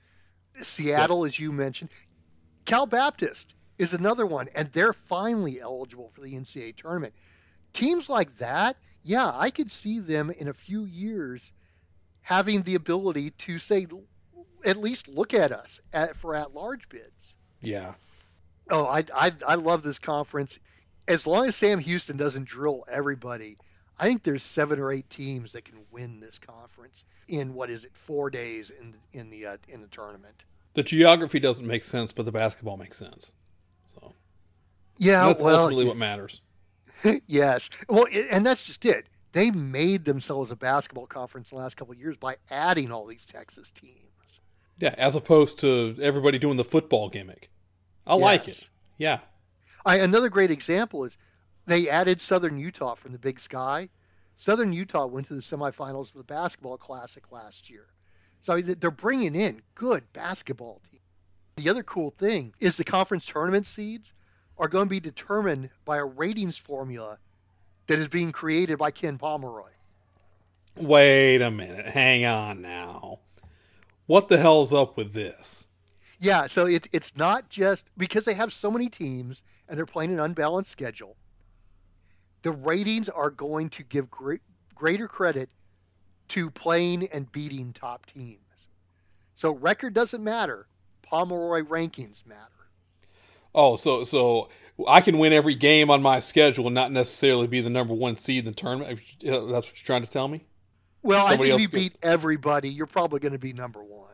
[0.62, 1.92] Seattle, as you mentioned.
[2.66, 7.14] Cal Baptist is another one, and they're finally eligible for the NCAA tournament.
[7.72, 11.52] Teams like that, yeah, I could see them in a few years
[12.22, 13.86] having the ability to say,
[14.66, 17.36] at least look at us at, for at large bids.
[17.62, 17.94] Yeah.
[18.72, 20.58] Oh, I, I I love this conference.
[21.08, 23.58] As long as Sam Houston doesn't drill everybody,
[24.04, 27.86] I think there's seven or eight teams that can win this conference in what is
[27.86, 30.44] it four days in in the uh, in the tournament.
[30.74, 33.34] The geography doesn't make sense, but the basketball makes sense.
[33.96, 34.14] So
[34.98, 36.42] Yeah, that's well, ultimately what matters.
[37.28, 37.70] yes.
[37.88, 39.06] Well, it, and that's just it.
[39.32, 43.24] They made themselves a basketball conference the last couple of years by adding all these
[43.24, 44.42] Texas teams.
[44.80, 47.50] Yeah, as opposed to everybody doing the football gimmick.
[48.06, 48.68] I like it.
[48.98, 49.20] Yeah.
[49.86, 51.18] I, another great example is
[51.66, 53.90] they added Southern Utah from the Big Sky.
[54.36, 57.86] Southern Utah went to the semifinals of the basketball classic last year.
[58.42, 61.02] So they're bringing in good basketball teams.
[61.56, 64.12] The other cool thing is the conference tournament seeds
[64.58, 67.18] are going to be determined by a ratings formula
[67.88, 69.70] that is being created by Ken Pomeroy.
[70.76, 71.86] Wait a minute.
[71.86, 73.20] Hang on now.
[74.08, 75.68] What the hell's up with this?
[76.20, 80.12] Yeah, so it, it's not just because they have so many teams and they're playing
[80.12, 81.16] an unbalanced schedule.
[82.44, 84.42] The ratings are going to give great,
[84.76, 85.50] greater credit
[86.30, 88.40] to playing and beating top teams.
[89.36, 90.68] So record doesn't matter.
[91.02, 92.50] Pomeroy rankings matter.
[93.56, 94.50] Oh, so so
[94.88, 98.16] I can win every game on my schedule and not necessarily be the number one
[98.16, 99.00] seed in the tournament.
[99.26, 100.46] Uh, That's what you're trying to tell me.
[101.04, 104.14] Well, Somebody I think if you beat everybody, you're probably going to be number one.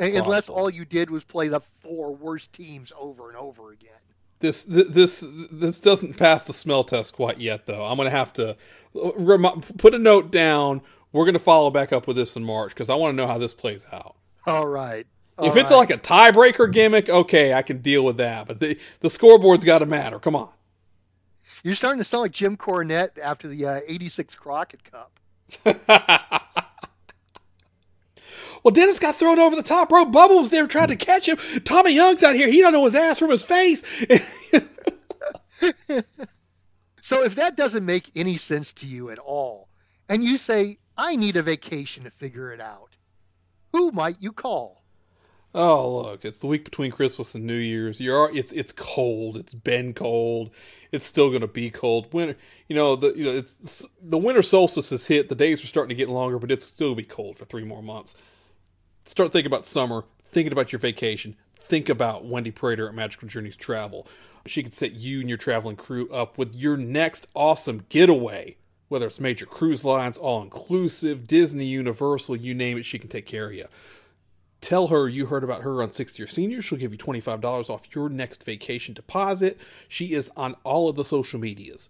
[0.00, 3.90] Un- Unless all you did was play the four worst teams over and over again.
[4.40, 7.84] This this this doesn't pass the smell test quite yet, though.
[7.84, 8.56] I'm gonna have to
[8.94, 10.80] remi- put a note down.
[11.12, 13.38] We're gonna follow back up with this in March because I want to know how
[13.38, 14.14] this plays out.
[14.46, 15.06] All right.
[15.42, 15.76] if it's right.
[15.76, 18.46] like a tiebreaker gimmick, okay, I can deal with that.
[18.46, 20.18] But the the scoreboard's got to matter.
[20.20, 20.50] Come on.
[21.62, 25.10] You're starting to sound like Jim Cornette after the uh, 86 Crockett Cup.
[28.62, 30.12] Well, Dennis got thrown over the top rope.
[30.12, 31.38] Bubba was there trying to catch him.
[31.64, 32.48] Tommy Young's out here.
[32.48, 33.82] He don't know his ass from his face.
[37.08, 39.70] So if that doesn't make any sense to you at all,
[40.10, 42.90] and you say, I need a vacation to figure it out,
[43.72, 44.84] who might you call?
[45.54, 48.00] Oh, look, it's the week between Christmas and New Year's.
[48.00, 49.36] You're it's it's cold.
[49.36, 50.50] It's been cold.
[50.92, 52.12] It's still going to be cold.
[52.12, 52.36] Winter,
[52.68, 55.28] you know, the you know, it's the winter solstice has hit.
[55.28, 57.82] The days are starting to get longer, but it's still be cold for three more
[57.82, 58.14] months.
[59.04, 60.04] Start thinking about summer.
[60.24, 61.36] Thinking about your vacation.
[61.58, 64.06] Think about Wendy Prater at Magical Journeys Travel.
[64.46, 68.56] She can set you and your traveling crew up with your next awesome getaway.
[68.88, 73.26] Whether it's major cruise lines, all inclusive, Disney, Universal, you name it, she can take
[73.26, 73.66] care of you.
[74.60, 76.60] Tell her you heard about her on Sixth Year Senior.
[76.60, 79.58] She'll give you $25 off your next vacation deposit.
[79.88, 81.88] She is on all of the social medias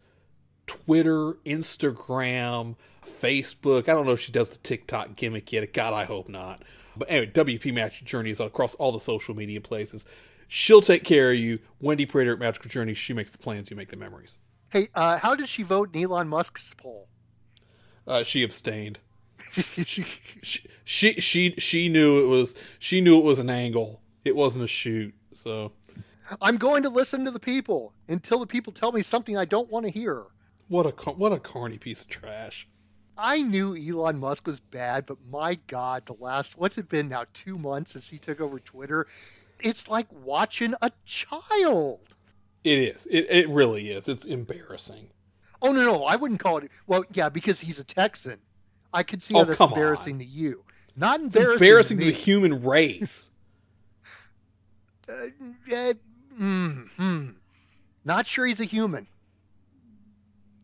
[0.66, 3.88] Twitter, Instagram, Facebook.
[3.88, 5.72] I don't know if she does the TikTok gimmick yet.
[5.72, 6.62] God, I hope not.
[6.96, 10.04] But anyway, WP Magic Journey is across all the social media places.
[10.46, 11.60] She'll take care of you.
[11.80, 12.94] Wendy Prater at Magical Journey.
[12.94, 14.38] She makes the plans, you make the memories.
[14.70, 17.08] Hey, uh, how did she vote in Elon Musk's poll?
[18.06, 18.98] Uh, she abstained.
[19.84, 20.04] She,
[20.84, 24.00] she she she knew it was she knew it was an angle.
[24.24, 25.14] It wasn't a shoot.
[25.32, 25.72] So
[26.40, 29.70] I'm going to listen to the people until the people tell me something I don't
[29.70, 30.24] want to hear.
[30.68, 32.68] what a what a carny piece of trash.
[33.16, 37.24] I knew Elon Musk was bad, but my God, the last, what's it been now,
[37.34, 39.08] two months since he took over Twitter?
[39.60, 42.00] It's like watching a child.
[42.62, 43.06] It is.
[43.06, 44.08] It it really is.
[44.08, 45.10] It's embarrassing.
[45.60, 48.38] Oh, no, no, I wouldn't call it, well, yeah, because he's a Texan.
[48.92, 50.18] I could see how Oh, that's embarrassing on.
[50.20, 50.64] to you.
[50.96, 53.30] Not It's embarrassing, embarrassing to to the human race.
[55.08, 55.12] Uh,
[55.72, 55.92] uh,
[56.38, 57.28] mm, hmm.
[58.04, 59.06] Not sure he's a human.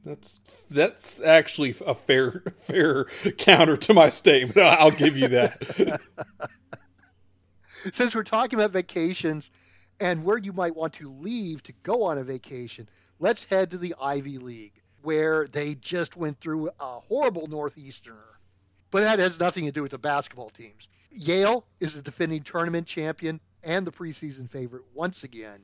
[0.05, 0.39] That's
[0.71, 3.05] that's actually a fair fair
[3.39, 4.57] counter to my statement.
[4.59, 6.01] I'll give you that.
[7.93, 9.51] Since we're talking about vacations
[10.01, 13.79] and where you might want to leave to go on a vacation, let's head to
[13.79, 14.73] the Ivy League,
[15.05, 18.39] where they just went through a horrible Northeasterner.
[18.91, 20.89] But that has nothing to do with the basketball teams.
[21.11, 25.61] Yale is the defending tournament champion and the preseason favorite once again.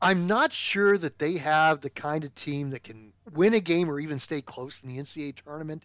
[0.00, 3.90] I'm not sure that they have the kind of team that can win a game
[3.90, 5.82] or even stay close in the NCAA tournament.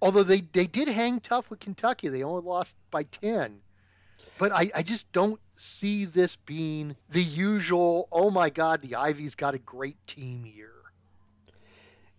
[0.00, 3.60] Although they, they did hang tough with Kentucky, they only lost by 10.
[4.38, 9.34] But I, I just don't see this being the usual, oh my God, the Ivy's
[9.34, 10.73] got a great team year.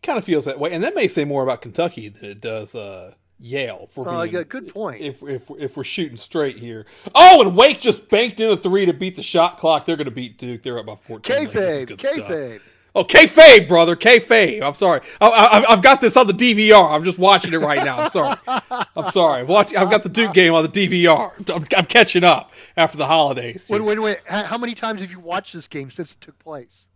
[0.06, 0.72] Kind of feels that way.
[0.72, 3.88] And that may say more about Kentucky than it does uh, Yale.
[3.88, 5.02] For Uh, being, yeah, good point.
[5.02, 6.86] If, if, if we're shooting straight here.
[7.16, 9.86] Oh, and Wake just banked in a three to beat the shot clock.
[9.86, 10.62] They're going to beat Duke.
[10.64, 11.36] They're up by 14.
[11.46, 12.60] This is Kayfabe, kayfabe.
[12.98, 14.62] Oh, kayfabe, brother, kayfabe.
[14.62, 15.02] I'm sorry.
[15.20, 16.92] I, I, I've got this on the DVR.
[16.92, 18.00] I'm just watching it right now.
[18.00, 18.38] I'm sorry.
[18.96, 19.44] I'm sorry.
[19.44, 19.76] Watch.
[19.76, 21.54] I've got the Duke game on the DVR.
[21.54, 23.70] I'm, I'm catching up after the holidays.
[23.70, 24.20] Wait, wait, wait.
[24.26, 26.88] How many times have you watched this game since it took place?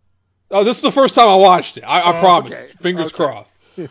[0.52, 1.84] Oh, this is the first time I watched it.
[1.84, 2.54] I, I Oh, promise.
[2.54, 2.72] okay.
[2.80, 3.24] Fingers Okay.
[3.24, 3.54] crossed.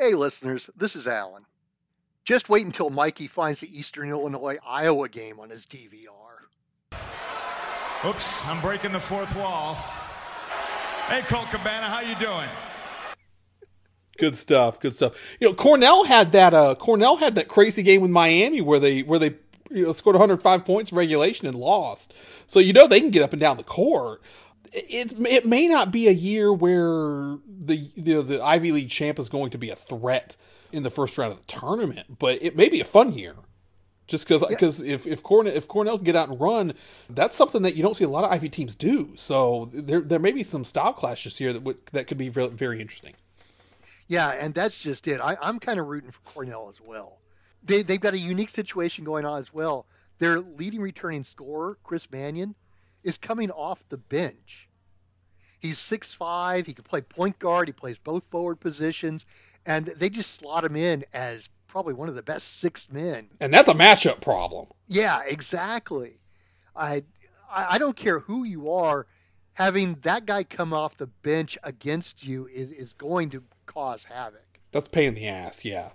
[0.00, 1.44] Hey, listeners, this is Alan.
[2.24, 6.06] Just wait until Mikey finds the Eastern Illinois Iowa game on his DVR.
[8.06, 9.74] Oops, I'm breaking the fourth wall.
[11.08, 12.48] Hey, Colt Cabana, how you doing?
[14.18, 14.78] Good stuff.
[14.78, 15.14] Good stuff.
[15.40, 16.54] You know, Cornell had that.
[16.54, 19.30] Uh, Cornell had that crazy game with Miami where they where they
[19.70, 22.12] you know, scored 105 points in regulation and lost.
[22.46, 24.22] So you know they can get up and down the court.
[24.72, 29.28] It it may not be a year where the the, the Ivy League champ is
[29.28, 30.36] going to be a threat
[30.72, 33.36] in the first round of the tournament, but it may be a fun year.
[34.08, 36.72] Just because because if if Cornell if Cornell can get out and run,
[37.10, 39.12] that's something that you don't see a lot of Ivy teams do.
[39.16, 42.48] So there there may be some style clashes here that would, that could be very,
[42.48, 43.14] very interesting.
[44.08, 45.20] Yeah, and that's just it.
[45.20, 47.18] I, I'm kind of rooting for Cornell as well.
[47.68, 49.86] They, they've got a unique situation going on as well.
[50.18, 52.56] Their leading returning scorer, Chris Manon,
[53.04, 54.68] is coming off the bench.
[55.60, 56.66] He's 6'5.
[56.66, 57.68] He can play point guard.
[57.68, 59.24] He plays both forward positions.
[59.66, 63.28] And they just slot him in as probably one of the best six men.
[63.40, 64.66] And that's a matchup problem.
[64.88, 66.18] Yeah, exactly.
[66.74, 67.04] I
[67.50, 69.06] I don't care who you are,
[69.54, 74.44] having that guy come off the bench against you is, is going to cause havoc.
[74.70, 75.90] That's pain in the ass, yeah.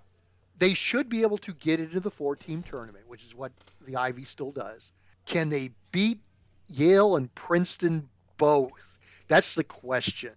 [0.58, 3.52] They should be able to get into the four team tournament, which is what
[3.86, 4.92] the Ivy still does.
[5.26, 6.20] Can they beat
[6.68, 9.00] Yale and Princeton both?
[9.28, 10.34] That's the question.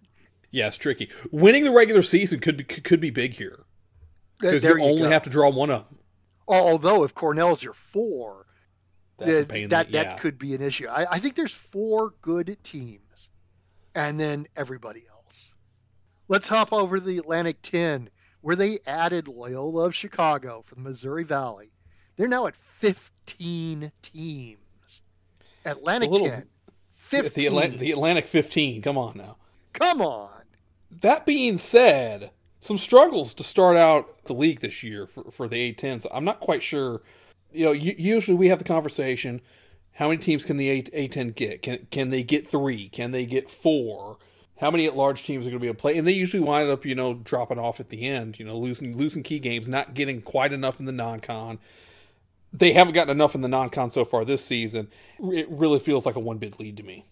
[0.51, 1.09] Yeah, it's tricky.
[1.31, 3.65] Winning the regular season could be could be big here
[4.39, 5.09] because you you only go.
[5.09, 5.99] have to draw one of them.
[6.47, 8.45] Although if Cornell's your four,
[9.17, 10.87] That's that that, the, that could be an issue.
[10.87, 13.29] I, I think there's four good teams,
[13.93, 15.53] and then everybody else.
[16.29, 18.09] Let's hop over to the Atlantic 10,
[18.41, 21.71] where they added Loyola of Chicago from the Missouri Valley.
[22.15, 25.01] They're now at 15 teams.
[25.65, 26.47] Atlantic little- 10,
[26.91, 27.33] 15.
[27.35, 28.81] the Atlantic, the Atlantic 15.
[28.81, 29.37] Come on now.
[29.73, 30.43] Come on.
[30.89, 35.73] That being said, some struggles to start out the league this year for, for the
[35.73, 36.05] A10s.
[36.11, 37.01] I'm not quite sure.
[37.51, 39.41] You know, usually we have the conversation:
[39.93, 41.61] how many teams can the A- A10 get?
[41.61, 42.89] Can can they get three?
[42.89, 44.17] Can they get four?
[44.59, 45.97] How many at-large teams are going to be able to play?
[45.97, 48.39] And they usually wind up, you know, dropping off at the end.
[48.39, 51.59] You know, losing losing key games, not getting quite enough in the non-con.
[52.53, 54.87] They haven't gotten enough in the non-con so far this season.
[55.19, 57.05] It really feels like a one-bid lead to me.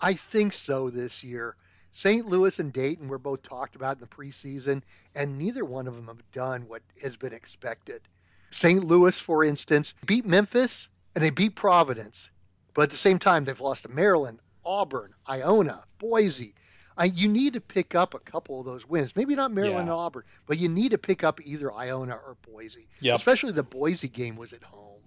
[0.00, 1.56] I think so this year.
[1.92, 2.26] St.
[2.26, 4.82] Louis and Dayton were both talked about in the preseason,
[5.14, 8.02] and neither one of them have done what has been expected.
[8.50, 8.84] St.
[8.84, 12.30] Louis, for instance, beat Memphis and they beat Providence,
[12.74, 16.54] but at the same time, they've lost to Maryland, Auburn, Iona, Boise.
[16.98, 19.14] I, you need to pick up a couple of those wins.
[19.14, 19.94] Maybe not Maryland and Yeah.
[19.94, 22.88] Auburn, but you need to pick up either Iona or Boise.
[23.00, 23.16] Yep.
[23.16, 25.02] Especially the Boise game was at home.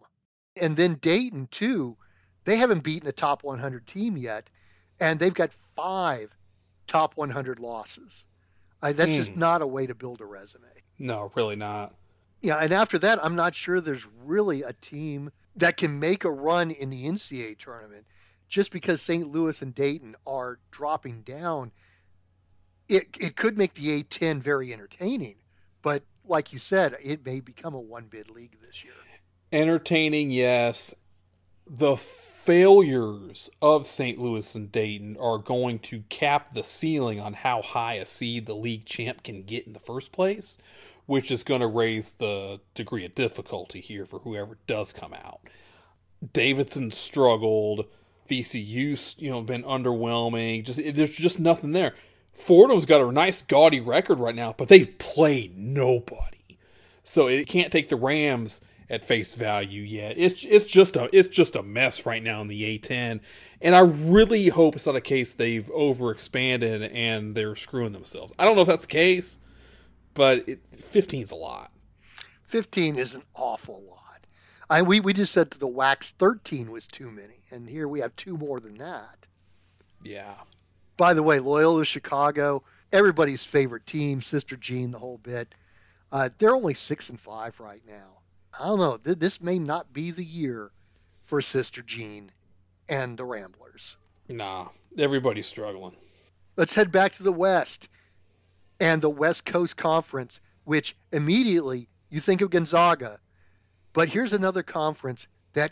[0.56, 1.98] And then Dayton, too,
[2.46, 4.50] they haven't beaten a top 100 team yet,
[5.00, 6.36] and they've got five
[6.88, 8.26] top 100 losses.
[8.82, 9.40] Uh, that's just Hmm.
[9.40, 10.68] not a way to build a resume.
[11.00, 11.96] No, really not.
[12.42, 16.32] Yeah, and after that, I'm not sure there's really a team that can make a
[16.32, 18.06] run in the NCAA tournament.
[18.50, 19.32] Just because St.
[19.32, 21.72] Louis and Dayton are dropping down,
[22.90, 25.36] it it could make the A10 very entertaining.
[25.82, 28.94] But like you said, it may become a one bid league this year.
[29.52, 30.96] entertaining, yes.
[31.68, 34.18] The failures of St.
[34.18, 38.56] Louis and Dayton are going to cap the ceiling on how high a seed the
[38.56, 40.58] league champ can get in the first place,
[41.06, 45.42] which is going to raise the degree of difficulty here for whoever does come out.
[46.34, 47.86] Davidson struggled.
[48.30, 50.64] VCU's, you know, been underwhelming.
[50.64, 51.96] Just there's just nothing there.
[52.32, 56.58] Fordham's got a nice gaudy record right now, but they've played nobody.
[57.04, 60.16] So it can't take the Rams at face value yet.
[60.18, 63.20] It's it's just a it's just a mess right now in the A10,
[63.62, 68.34] and I really hope it's not a case they've overexpanded and they're screwing themselves.
[68.40, 69.40] I don't know if that's the case,
[70.14, 71.72] but it, 15's a lot.
[72.46, 74.26] 15 is an awful lot.
[74.70, 78.02] I we we just said that the WAC's 13 was too many, and here we
[78.02, 79.26] have two more than that.
[80.04, 80.36] Yeah.
[80.98, 85.54] By the way, Loyola Chicago, everybody's favorite team, Sister Jean, the whole bit.
[86.12, 88.20] Uh, they're only six and five right now.
[88.60, 88.98] I don't know.
[88.98, 90.72] Th- this may not be the year
[91.26, 92.32] for Sister Jean
[92.88, 93.96] and the Ramblers.
[94.28, 95.96] Nah, everybody's struggling.
[96.58, 97.88] Let's head back to the West
[98.80, 103.20] and the West Coast Conference, which immediately you think of Gonzaga.
[103.94, 105.72] But here's another conference that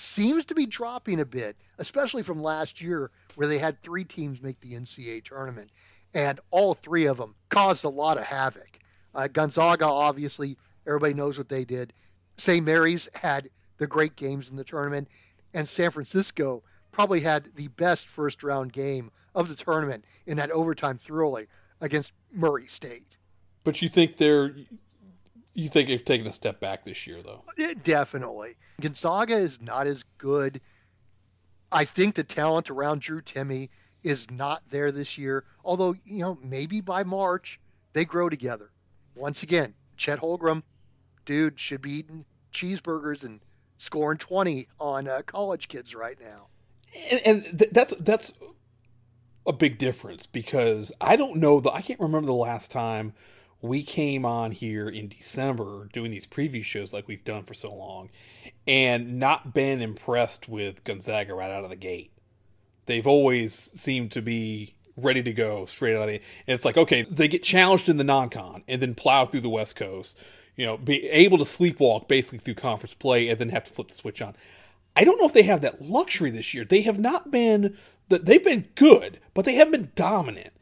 [0.00, 4.42] seems to be dropping a bit, especially from last year where they had three teams
[4.42, 5.70] make the NCAA tournament,
[6.14, 8.78] and all three of them caused a lot of havoc.
[9.14, 11.92] Uh, Gonzaga, obviously, everybody knows what they did.
[12.36, 12.64] St.
[12.64, 15.08] Mary's had the great games in the tournament,
[15.54, 20.50] and San Francisco probably had the best first round game of the tournament in that
[20.50, 21.46] overtime thriller
[21.80, 23.16] against Murray State.
[23.64, 24.54] But you think they're
[25.56, 27.42] you think they've taken a step back this year though?
[27.56, 28.56] Yeah, definitely.
[28.80, 30.60] Gonzaga is not as good.
[31.72, 33.70] I think the talent around Drew Timme
[34.02, 35.44] is not there this year.
[35.64, 37.58] Although, you know, maybe by March
[37.94, 38.70] they grow together.
[39.14, 40.62] Once again, Chet Holmgren,
[41.24, 43.40] dude, should be eating cheeseburgers and
[43.78, 46.48] scoring 20 on uh, college kids right now.
[47.10, 48.32] And, and th- that's that's
[49.46, 53.14] a big difference because I don't know the I can't remember the last time
[53.66, 57.74] we came on here in December doing these preview shows like we've done for so
[57.74, 58.10] long
[58.66, 62.12] and not been impressed with Gonzaga right out of the gate.
[62.86, 66.76] They've always seemed to be ready to go straight out of the and it's like
[66.76, 70.16] okay, they get challenged in the non-con and then plow through the West Coast,
[70.54, 73.88] you know, be able to sleepwalk basically through conference play and then have to flip
[73.88, 74.34] the switch on.
[74.94, 76.64] I don't know if they have that luxury this year.
[76.64, 77.76] They have not been
[78.08, 80.52] that they've been good, but they haven't been dominant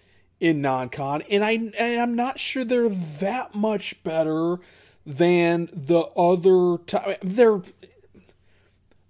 [0.40, 4.58] in non-con, and I and I'm not sure they're that much better
[5.06, 6.82] than the other.
[6.84, 7.62] T- they're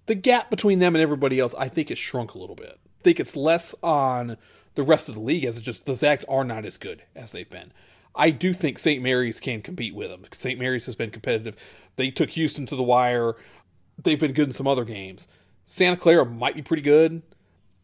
[0.05, 1.55] the gap between them and everybody else.
[1.57, 2.79] I think has shrunk a little bit.
[2.99, 4.37] I think it's less on
[4.75, 7.49] the rest of the league as just the Zags are not as good as they've
[7.49, 7.71] been.
[8.15, 9.03] I do think St.
[9.03, 10.25] Mary's can compete with them.
[10.31, 10.59] St.
[10.59, 11.55] Mary's has been competitive.
[11.97, 13.35] They took Houston to the wire.
[14.01, 15.27] They've been good in some other games.
[15.65, 17.23] Santa Clara might be pretty good.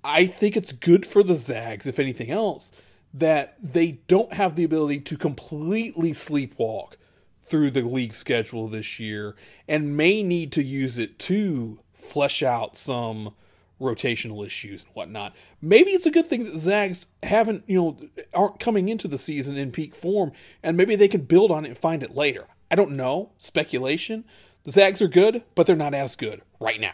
[0.03, 2.71] I think it's good for the Zags, if anything else,
[3.13, 6.93] that they don't have the ability to completely sleepwalk
[7.41, 9.35] through the league schedule this year
[9.67, 13.33] and may need to use it to flesh out some
[13.81, 15.35] rotational issues and whatnot.
[15.61, 17.97] Maybe it's a good thing that the Zags haven't, you know,
[18.33, 20.31] aren't coming into the season in peak form
[20.63, 22.47] and maybe they can build on it and find it later.
[22.69, 23.31] I don't know.
[23.37, 24.23] Speculation.
[24.63, 26.93] The Zags are good, but they're not as good right now.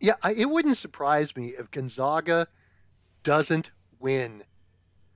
[0.00, 2.48] Yeah, it wouldn't surprise me if Gonzaga
[3.22, 3.70] doesn't
[4.00, 4.42] win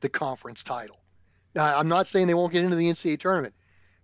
[0.02, 0.98] the conference title.
[1.54, 3.54] Now, I'm not saying they won't get into the NCAA tournament,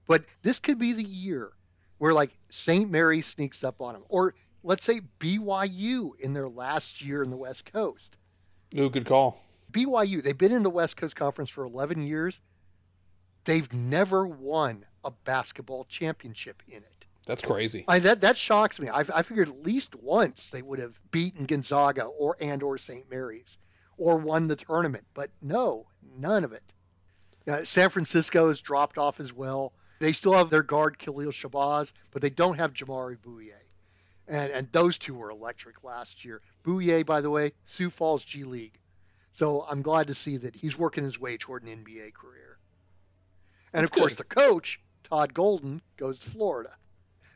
[0.06, 1.50] but this could be the year
[1.98, 2.90] where like St.
[2.90, 7.36] Mary sneaks up on them, or let's say BYU in their last year in the
[7.36, 8.16] West Coast.
[8.76, 9.42] Ooh, good call.
[9.70, 12.40] BYU, they've been in the West Coast Conference for 11 years.
[13.44, 16.98] They've never won a basketball championship in it.
[17.26, 17.84] That's crazy.
[17.86, 18.88] I, that that shocks me.
[18.88, 23.10] I, I figured at least once they would have beaten Gonzaga or and or St.
[23.10, 23.58] Mary's
[23.98, 25.86] or won the tournament, but no,
[26.16, 26.62] none of it.
[27.46, 29.72] Uh, San Francisco has dropped off as well.
[30.00, 33.52] They still have their guard Khalil Shabazz, but they don't have Jamaree Bouyea.
[34.28, 36.42] And and those two were electric last year.
[36.64, 38.78] Bouyea, by the way, Sioux Falls G League.
[39.32, 42.58] So I'm glad to see that he's working his way toward an NBA career.
[43.72, 44.28] And That's of course, good.
[44.28, 46.74] the coach, Todd Golden, goes to Florida.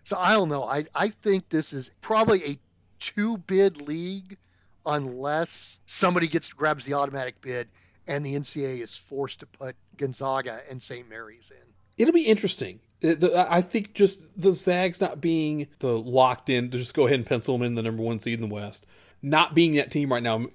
[0.04, 0.64] So I don't know.
[0.64, 2.58] I, I think this is probably a
[2.98, 4.36] two bid league
[4.84, 7.68] unless somebody gets grabs the automatic bid
[8.06, 11.08] and the NCAA is forced to put Gonzaga and St.
[11.08, 11.72] Mary's in.
[11.98, 12.80] It'll be interesting.
[13.04, 17.26] I think just the Zags not being the locked in to just go ahead and
[17.26, 18.86] pencil them in the number one seed in the West,
[19.20, 20.46] not being that team right now,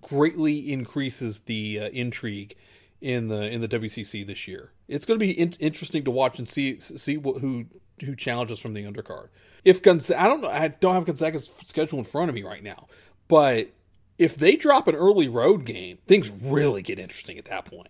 [0.00, 2.56] greatly increases the uh, intrigue
[3.00, 4.72] in the in the WCC this year.
[4.88, 7.66] It's going to be in- interesting to watch and see see what, who
[8.04, 9.28] who challenges from the undercard.
[9.64, 12.62] If Gonzaga, I don't know, I don't have Gonzaga's schedule in front of me right
[12.62, 12.88] now,
[13.32, 13.70] but
[14.18, 17.88] if they drop an early road game, things really get interesting at that point.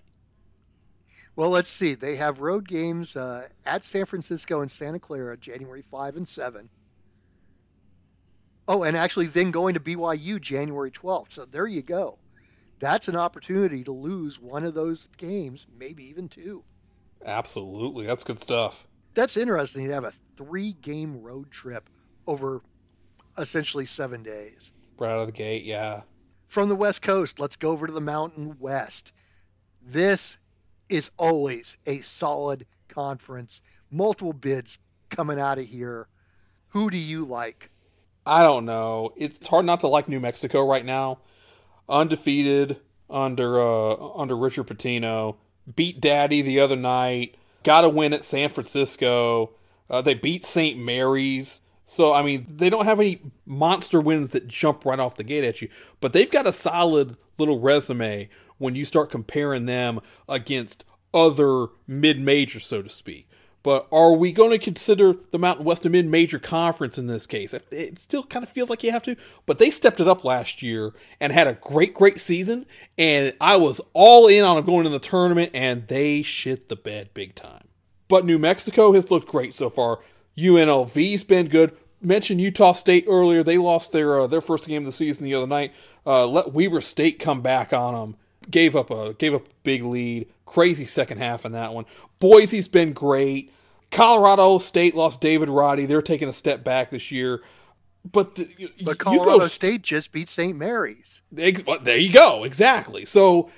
[1.34, 1.94] Well, let's see.
[1.94, 6.68] They have road games uh, at San Francisco and Santa Clara, January 5 and 7.
[8.68, 11.32] Oh, and actually then going to BYU January 12th.
[11.32, 12.18] So there you go.
[12.78, 16.62] That's an opportunity to lose one of those games, maybe even two.
[17.26, 18.86] Absolutely, that's good stuff.
[19.14, 21.90] That's interesting to have a three game road trip
[22.28, 22.62] over
[23.36, 24.70] essentially seven days.
[25.02, 26.02] Right out of the gate, yeah.
[26.46, 29.10] From the West Coast, let's go over to the Mountain West.
[29.84, 30.38] This
[30.88, 33.62] is always a solid conference.
[33.90, 34.78] Multiple bids
[35.10, 36.06] coming out of here.
[36.68, 37.68] Who do you like?
[38.24, 39.12] I don't know.
[39.16, 41.18] It's hard not to like New Mexico right now.
[41.88, 42.76] Undefeated
[43.10, 45.34] under uh, under Richard Pitino.
[45.74, 47.34] Beat Daddy the other night.
[47.64, 49.50] Got a win at San Francisco.
[49.90, 50.78] Uh, they beat St.
[50.78, 51.60] Mary's.
[51.84, 55.44] So I mean, they don't have any monster wins that jump right off the gate
[55.44, 55.68] at you,
[56.00, 58.28] but they've got a solid little resume
[58.58, 63.28] when you start comparing them against other mid-majors, so to speak.
[63.64, 67.54] But are we going to consider the Mountain West a mid-major conference in this case?
[67.54, 69.16] It still kind of feels like you have to,
[69.46, 72.66] but they stepped it up last year and had a great, great season.
[72.98, 76.76] And I was all in on them going to the tournament, and they shit the
[76.76, 77.68] bed big time.
[78.08, 80.00] But New Mexico has looked great so far.
[80.36, 81.76] UNLV's been good.
[82.00, 83.42] Mentioned Utah State earlier.
[83.42, 85.72] They lost their uh, their first game of the season the other night.
[86.04, 88.16] Uh, let Weber State come back on them.
[88.50, 90.26] Gave up a gave up a big lead.
[90.44, 91.84] Crazy second half in that one.
[92.18, 93.52] Boise's been great.
[93.92, 95.86] Colorado State lost David Roddy.
[95.86, 97.42] They're taking a step back this year.
[98.10, 100.56] But the, but Colorado go, State just beat St.
[100.56, 101.20] Mary's.
[101.36, 102.42] Ex- there you go.
[102.42, 103.04] Exactly.
[103.04, 103.50] So,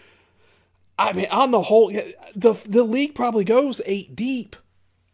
[0.99, 1.91] I mean, on the whole,
[2.37, 4.57] the the league probably goes eight deep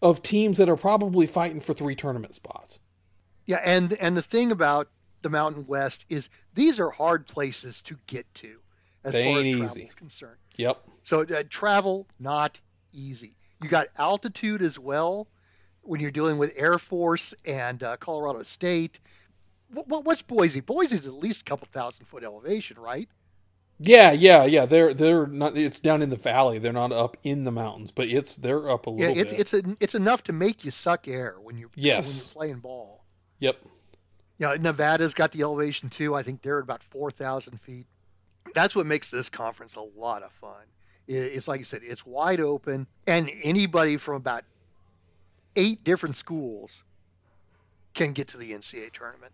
[0.02, 2.80] of teams that are probably fighting for three tournament spots.
[3.46, 4.88] Yeah, and and the thing about
[5.22, 8.58] the Mountain West is these are hard places to get to
[9.04, 9.82] as they far as travel easy.
[9.82, 10.38] is concerned.
[10.56, 10.82] Yep.
[11.02, 12.58] So uh, travel not
[12.92, 13.36] easy.
[13.62, 15.28] You got altitude as well
[15.82, 19.00] when you're dealing with Air Force and uh, Colorado State.
[19.72, 20.60] What, what's Boise?
[20.60, 23.08] Boise is at least a couple thousand foot elevation, right?
[23.82, 24.66] Yeah, yeah, yeah.
[24.66, 25.56] They're they're not.
[25.56, 26.58] It's down in the valley.
[26.58, 29.40] They're not up in the mountains, but it's they're up a little yeah, it's, bit.
[29.40, 32.34] It's a, it's enough to make you suck air when you're yes.
[32.34, 33.04] when you're playing ball.
[33.38, 33.56] Yep.
[34.36, 36.14] Yeah, Nevada's got the elevation too.
[36.14, 37.86] I think they're at about four thousand feet.
[38.54, 40.64] That's what makes this conference a lot of fun.
[41.08, 44.44] It's like you said, it's wide open, and anybody from about
[45.56, 46.84] eight different schools
[47.94, 49.32] can get to the NCAA tournament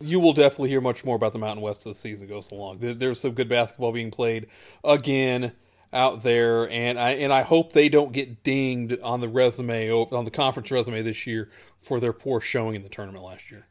[0.00, 2.78] you will definitely hear much more about the Mountain West as the season goes along.
[2.80, 4.46] There's some good basketball being played
[4.82, 5.52] again
[5.92, 10.24] out there, and I and I hope they don't get dinged on the resume on
[10.24, 13.66] the conference resume this year for their poor showing in the tournament last year.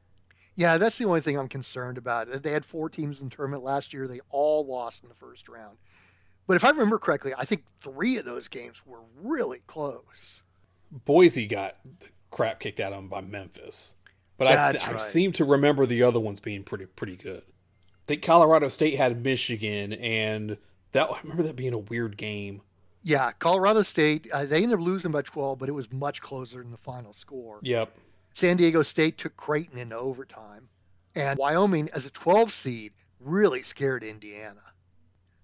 [0.55, 2.43] Yeah, that's the only thing I'm concerned about.
[2.43, 4.07] They had four teams in the tournament last year.
[4.07, 5.77] They all lost in the first round.
[6.47, 10.43] But if I remember correctly, I think three of those games were really close.
[10.91, 13.95] Boise got the crap kicked out of them by Memphis.
[14.39, 17.41] But I, I seem to remember the other ones being pretty pretty good.
[17.41, 20.57] I think Colorado State had Michigan, and
[20.93, 22.61] that I remember that being a weird game.
[23.03, 26.61] Yeah, Colorado State uh, they ended up losing by 12, but it was much closer
[26.61, 27.59] than the final score.
[27.61, 27.93] Yep.
[28.33, 30.69] San Diego State took Creighton into overtime,
[31.15, 34.61] and Wyoming as a 12 seed really scared Indiana.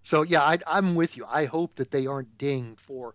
[0.04, 1.26] So yeah, I, I'm with you.
[1.30, 3.14] I hope that they aren't dinged for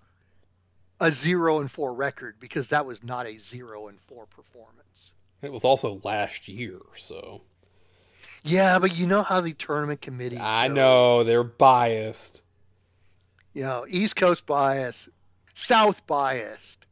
[1.00, 5.14] a zero and four record because that was not a zero and four performance.
[5.42, 7.42] It was also last year, so.
[8.42, 10.38] Yeah, but you know how the tournament committee.
[10.38, 10.74] I goes.
[10.74, 12.42] know they're biased.
[13.52, 15.08] You know, East Coast bias,
[15.54, 16.84] South biased.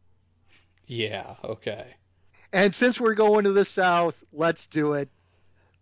[0.87, 1.35] Yeah.
[1.45, 1.87] Okay.
[2.53, 5.09] And since we're going to the South, let's do it.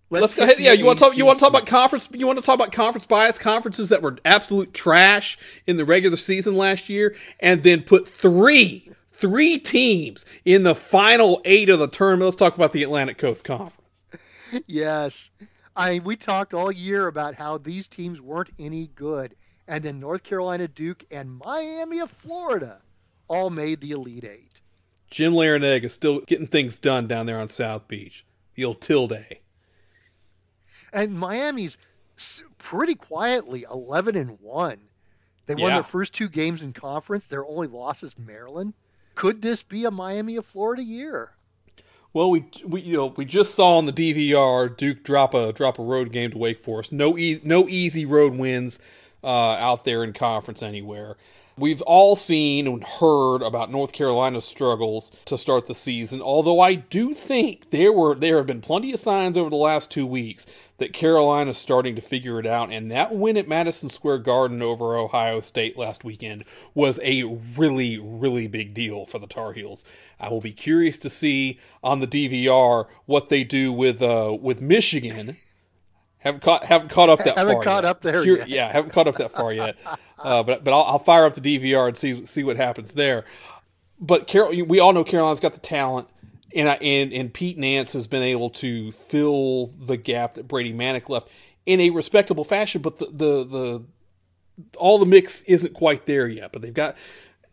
[0.09, 0.61] Let's, let's go ahead.
[0.61, 1.17] Yeah, you want to talk?
[1.17, 2.09] You want to talk about conference?
[2.12, 3.39] You want to talk about conference bias?
[3.39, 5.37] Conferences that were absolute trash
[5.67, 8.86] in the regular season last year, and then put three
[9.17, 12.27] three teams in the final eight of the tournament.
[12.27, 14.05] Let's talk about the Atlantic Coast Conference.
[14.67, 15.31] Yes.
[15.75, 19.35] I we talked all year about how these teams weren't any good,
[19.67, 22.81] and then North Carolina, Duke, and Miami of Florida
[23.29, 24.61] all made the Elite Eight.
[25.11, 29.19] Jim Larrañaga is still getting things done down there on South Beach, the old Tilde.
[30.93, 31.77] And Miami's
[32.59, 34.79] pretty quietly 11 and one.
[35.47, 35.75] They won yeah.
[35.75, 37.27] their first two games in conference.
[37.27, 38.73] Their only loss is Maryland
[39.17, 41.33] could this be a Miami of Florida year?
[42.12, 45.79] Well, we we you know we just saw on the DVR Duke drop a drop
[45.79, 46.93] a road game to Wake Forest.
[46.93, 48.79] No e- no easy road wins
[49.25, 51.17] uh, out there in conference anywhere.
[51.59, 56.75] We've all seen and heard about North Carolina's struggles to start the season, although I
[56.75, 60.45] do think there were there have been plenty of signs over the last two weeks
[60.77, 64.99] that Carolina's starting to figure it out, and that win at Madison Square Garden over
[64.99, 66.45] Ohio State last weekend
[66.75, 67.25] was a
[67.57, 69.83] really, really big deal for the Tar Heels.
[70.21, 74.61] I will be curious to see on the DVR what they do with uh, with
[74.61, 75.39] Michigan
[76.19, 77.64] haven't caught haven't caught up that haven't far.
[77.64, 77.91] caught yet.
[77.91, 78.49] up there Here, yet.
[78.49, 79.77] Yeah, haven't caught up that far yet.
[80.19, 83.25] Uh, but but I'll, I'll, fire up the DVR and see see what happens there.
[84.01, 86.09] But Carol, we all know Carolina's got the talent,
[86.55, 91.09] and and and Pete Nance has been able to fill the gap that Brady Manek
[91.09, 91.29] left
[91.67, 92.83] in a respectable fashion.
[92.83, 93.85] But the the the
[94.79, 96.53] all the mix isn't quite there yet.
[96.53, 96.97] But they've got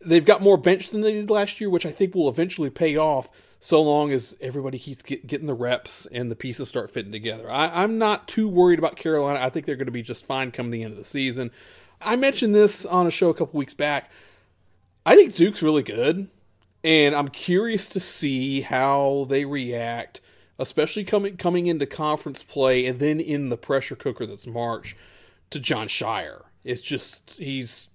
[0.06, 2.98] they've got more bench than they did last year, which I think will eventually pay
[2.98, 3.30] off.
[3.64, 7.50] So long as everybody keeps get, getting the reps and the pieces start fitting together.
[7.50, 9.40] I, I'm not too worried about Carolina.
[9.40, 11.50] I think they're going to be just fine come the end of the season.
[12.02, 14.12] I mentioned this on a show a couple weeks back.
[15.06, 16.28] I think Duke's really good,
[16.84, 20.20] and I'm curious to see how they react,
[20.60, 24.98] especially coming coming into conference play and then in the pressure cooker that's March
[25.52, 26.42] to Jon Scheyer.
[26.66, 27.88] It's just he's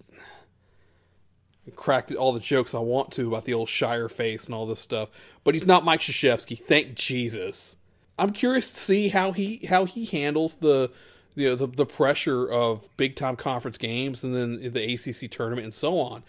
[1.75, 4.79] cracked all the jokes I want to about the old Scheyer face and all this
[4.79, 5.09] stuff,
[5.43, 6.57] but he's not Mike Krzyzewski.
[6.57, 7.75] Thank Jesus.
[8.17, 10.91] I'm curious to see how he how he handles the
[11.35, 15.63] you know, the the pressure of big time conference games and then the ACC tournament
[15.65, 16.23] and so on.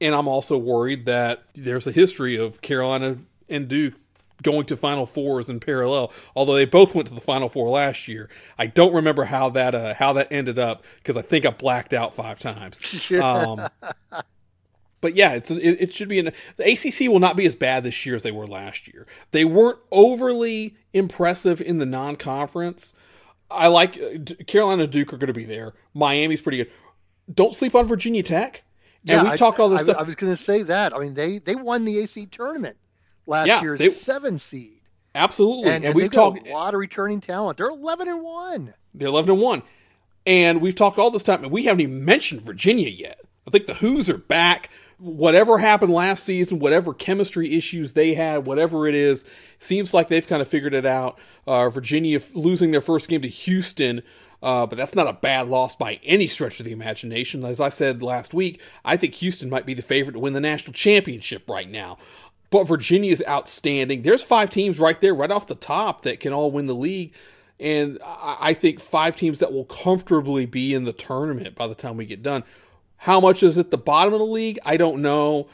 [0.00, 3.16] And I'm also worried that there's a history of Carolina
[3.48, 3.94] and Duke
[4.42, 6.12] going to Final Fours in parallel.
[6.34, 9.74] Although they both went to the Final Four last year, I don't remember how that
[9.74, 12.78] uh, how that ended up because I think I blacked out five times.
[13.16, 13.68] Um,
[15.06, 17.84] but yeah, it's it, it should be in the ACC will not be as bad
[17.84, 19.06] this year as they were last year.
[19.30, 22.92] They weren't overly impressive in the non-conference.
[23.48, 25.74] I like uh, Carolina Duke are going to be there.
[25.94, 26.70] Miami's pretty good.
[27.32, 28.64] Don't sleep on Virginia Tech.
[29.06, 29.96] And we I, talked all this I, stuff.
[29.98, 30.92] I was going to say that.
[30.92, 32.76] I mean, they they won the AC tournament
[33.28, 34.80] last Yeah, year as they- a seven seed,
[35.14, 36.48] Absolutely, and, and, and we've talked.
[36.48, 37.58] a lot of returning talent.
[37.58, 38.74] They're eleven and one.
[38.92, 39.62] They're eleven and one,
[40.26, 43.20] and we've talked all this time, and we haven't even mentioned Virginia yet.
[43.46, 44.70] I think the Hoos are back.
[44.98, 49.26] Whatever happened last season, whatever chemistry issues they had, whatever it is,
[49.58, 51.18] seems like they've kind of figured it out.
[51.46, 54.02] Uh, Virginia losing their first game to Houston,
[54.42, 57.44] uh, but that's not a bad loss by any stretch of the imagination.
[57.44, 60.40] As I said last week, I think Houston might be the favorite to win the
[60.40, 61.98] national championship right now.
[62.48, 64.02] But Virginia is outstanding.
[64.02, 67.12] There's five teams right there, right off the top, that can all win the league.
[67.58, 71.74] And I I think five teams that will comfortably be in the tournament by the
[71.74, 72.44] time we get done.
[72.96, 74.58] How much is at the bottom of the league?
[74.64, 75.48] I don't know.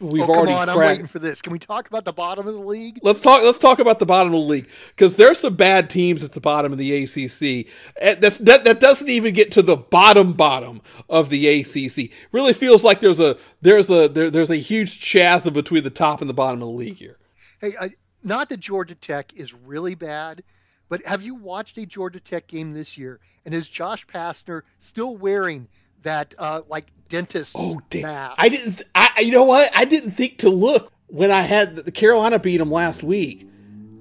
[0.00, 1.40] We've oh, come already on, I'm waiting for this.
[1.40, 2.98] Can we talk about the bottom of the league?
[3.02, 3.42] Let's talk.
[3.42, 6.40] Let's talk about the bottom of the league because there's some bad teams at the
[6.40, 7.72] bottom of the ACC.
[7.96, 8.64] Eh, That's that.
[8.64, 12.10] That doesn't even get to the bottom bottom of the ACC.
[12.32, 16.20] Really feels like there's a there's a there, there's a huge chasm between the top
[16.20, 17.16] and the bottom of the league here.
[17.60, 17.90] Hey, I,
[18.22, 20.42] not that Georgia Tech is really bad,
[20.88, 23.20] but have you watched a Georgia Tech game this year?
[23.44, 25.68] And is Josh Pastner still wearing
[26.04, 28.02] that uh, like dentist Oh damn!
[28.02, 28.34] mask?
[28.38, 28.74] I didn't.
[28.76, 29.70] th- I you know what?
[29.74, 33.48] I didn't think to look when I had the Carolina beat him last week.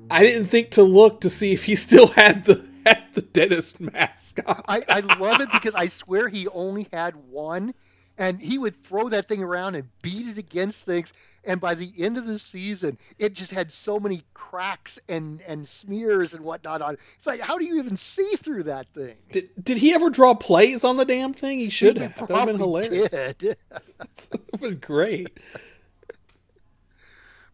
[0.10, 3.80] I didn't think to look to see if he still had the had the dentist
[3.80, 4.62] mask on.
[4.68, 7.74] I, I love it because I swear he only had one,
[8.18, 11.14] and he would throw that thing around and beat it against things.
[11.44, 15.68] And by the end of the season, it just had so many cracks and, and
[15.68, 17.00] smears and whatnot on it.
[17.18, 19.16] It's like, how do you even see through that thing?
[19.32, 21.60] Did, did he ever draw plays on the damn thing?
[21.60, 22.16] He should have.
[22.16, 23.12] That would have been hilarious.
[23.38, 23.58] did.
[24.52, 25.30] That was great.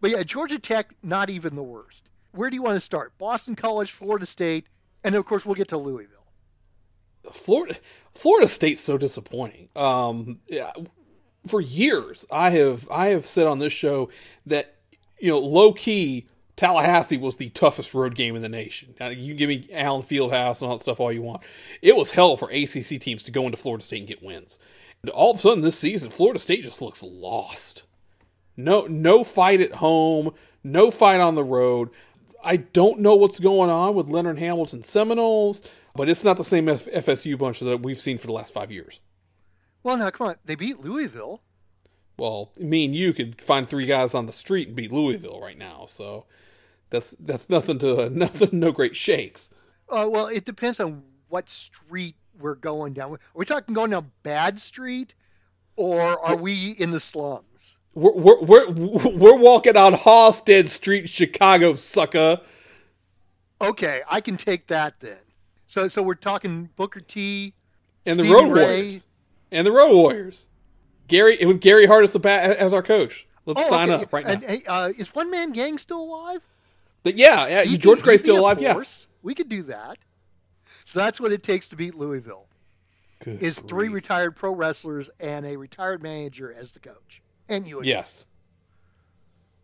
[0.01, 2.09] But yeah, Georgia Tech, not even the worst.
[2.31, 3.17] Where do you want to start?
[3.17, 4.65] Boston College, Florida State,
[5.03, 6.18] and of course we'll get to Louisville.
[7.31, 7.75] Florida
[8.13, 9.69] Florida State's so disappointing.
[9.75, 10.71] Um, yeah,
[11.47, 14.09] for years, I have I have said on this show
[14.45, 14.75] that
[15.19, 16.27] you know low key
[16.59, 18.93] Tallahassee was the toughest road game in the nation.
[18.99, 21.41] Now, you can give me Allen Fieldhouse and all that stuff all you want.
[21.81, 24.59] It was hell for ACC teams to go into Florida State and get wins.
[25.01, 27.83] And all of a sudden this season, Florida State just looks lost.
[28.57, 31.91] No, no fight at home, no fight on the road.
[32.43, 35.61] I don't know what's going on with Leonard Hamilton Seminoles,
[35.95, 38.71] but it's not the same F- FSU bunch that we've seen for the last five
[38.71, 38.99] years.
[39.83, 41.41] Well, now come on, they beat Louisville.
[42.17, 45.57] Well, me and you could find three guys on the street and beat Louisville right
[45.57, 46.25] now, so
[46.89, 49.49] that's that's nothing to nothing, no great shakes.
[49.87, 53.13] Uh, well, it depends on what street we're going down.
[53.13, 55.13] Are we talking going down Bad Street,
[55.75, 57.77] or are we in the slums?
[57.93, 62.41] We're we're we're, we're walking on Halsted Street, Chicago, sucker.
[63.61, 65.17] Okay, I can take that then.
[65.69, 67.53] So, so we're talking Booker T
[68.05, 68.63] And the Road Ray.
[68.65, 69.07] Warriors.
[69.51, 70.47] And the Road Warriors.
[71.07, 73.27] Gary with Gary Hart as the bat as our coach.
[73.45, 74.03] Let's Oh, sign okay.
[74.03, 74.39] up right now.
[74.47, 76.45] hey, uh, is One Man Gang still alive?
[77.03, 78.61] But yeah, yeah, He'd George Gray's still alive.
[78.61, 78.81] Yeah.
[79.23, 79.97] we could do that.
[80.85, 82.45] So that's what it takes to beat Louisville.
[83.19, 87.81] Good Is three retired pro wrestlers and a retired manager as the coach, and you.
[87.83, 88.25] Yes.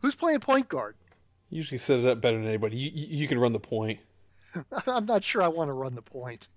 [0.02, 0.96] Who's playing point guard?
[1.50, 2.78] You usually set it up better than anybody.
[2.78, 4.00] You, you, you can run the point.
[4.88, 6.48] I'm not sure I want to run the point.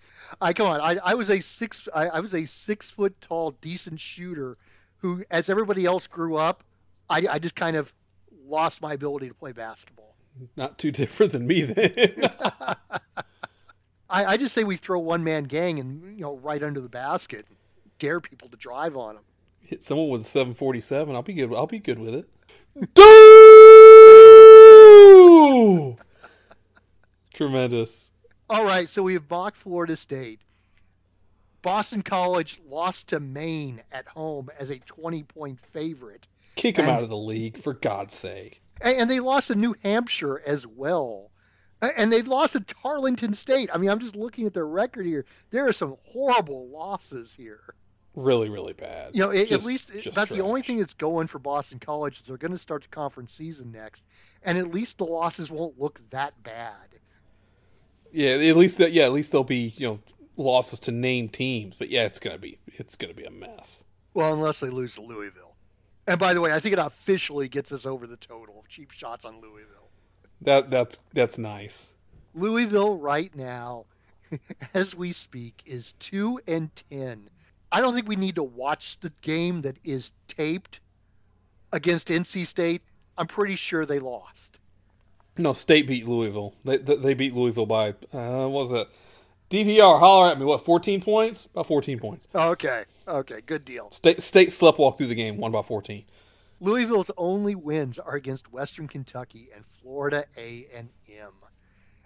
[0.41, 0.81] I come on.
[0.81, 1.89] I, I was a six.
[1.95, 4.57] I, I was a six foot tall, decent shooter,
[4.99, 6.65] who, as everybody else grew up,
[7.09, 7.93] I, I just kind of
[8.47, 10.15] lost my ability to play basketball.
[10.57, 11.93] Not too different than me then.
[14.11, 16.89] I, I just say we throw one man gang and you know right under the
[16.89, 17.47] basket,
[17.99, 19.25] dare people to drive on them.
[19.61, 21.15] Hit someone with a 747.
[21.15, 21.53] I'll be good.
[21.55, 22.27] I'll be good with it.
[25.09, 25.97] Woo!
[27.39, 28.11] Tremendous.
[28.51, 30.41] All right, so we have Bach, Florida State.
[31.62, 36.26] Boston College lost to Maine at home as a 20 point favorite.
[36.57, 38.61] Kick them And- out of the league, for God's sake.
[38.80, 41.30] And they lost to New Hampshire as well.
[41.80, 43.70] And they lost to Tarleton State.
[43.72, 45.24] I mean, I'm just looking at their record here.
[45.51, 47.72] There are some horrible losses here.
[48.16, 49.14] Really, really bad.
[49.14, 52.18] You know, at, at least just that's the only thing that's going for Boston College
[52.18, 54.03] is they're going to start the conference season next,
[54.43, 56.74] and at least the losses won't look that bad.
[58.13, 58.93] Yeah, at least that.
[58.93, 60.01] Yeah, at least there'll be you know
[60.37, 61.77] losses to name teams.
[61.79, 63.85] But yeah, it's gonna be it's gonna be a mess.
[64.15, 65.55] Well, unless they lose to Louisville.
[66.07, 68.91] And by the way, I think it officially gets us over the total of cheap
[68.93, 69.89] shots on Louisville.
[70.43, 71.93] That that's that's nice.
[72.35, 73.85] Louisville right now,
[74.75, 77.29] as we speak, is two and ten.
[77.71, 80.81] I don't think we need to watch the game that is taped
[81.73, 82.83] against NC State.
[83.19, 84.58] I'm pretty sure they lost.
[85.39, 86.55] No, State beat Louisville.
[86.64, 88.89] They they, they beat Louisville by uh, what was that?
[89.51, 90.45] DVR, holler at me.
[90.45, 91.47] What, 14 points?
[91.47, 92.28] About 14 points.
[92.34, 93.91] Okay, okay, good deal.
[93.91, 96.05] State State sleptwalk through the game, won by 14.
[96.61, 100.89] Louisville's only wins are against Western Kentucky and Florida A&M.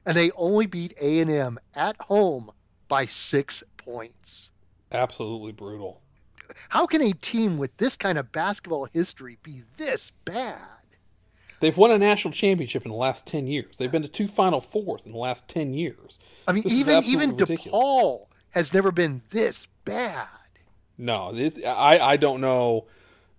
[0.05, 2.51] And they only beat A&M at home
[2.89, 4.51] by 6 points.
[4.91, 6.03] Absolutely brutal.
[6.69, 10.61] How can a team with this kind of basketball history be this bad?
[11.63, 13.79] They've won a national championship in the last 10 years.
[13.79, 16.19] They've been to two Final Fours in the last 10 years.
[16.49, 17.67] I mean, This even even ridiculous.
[17.73, 20.27] DePaul has never been this bad.
[20.99, 22.89] No, it's, I I don't know.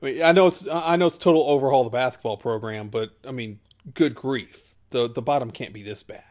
[0.01, 3.09] I, mean, I know it's I know it's total overhaul of the basketball program, but
[3.27, 3.59] I mean,
[3.93, 6.23] good grief, the the bottom can't be this bad.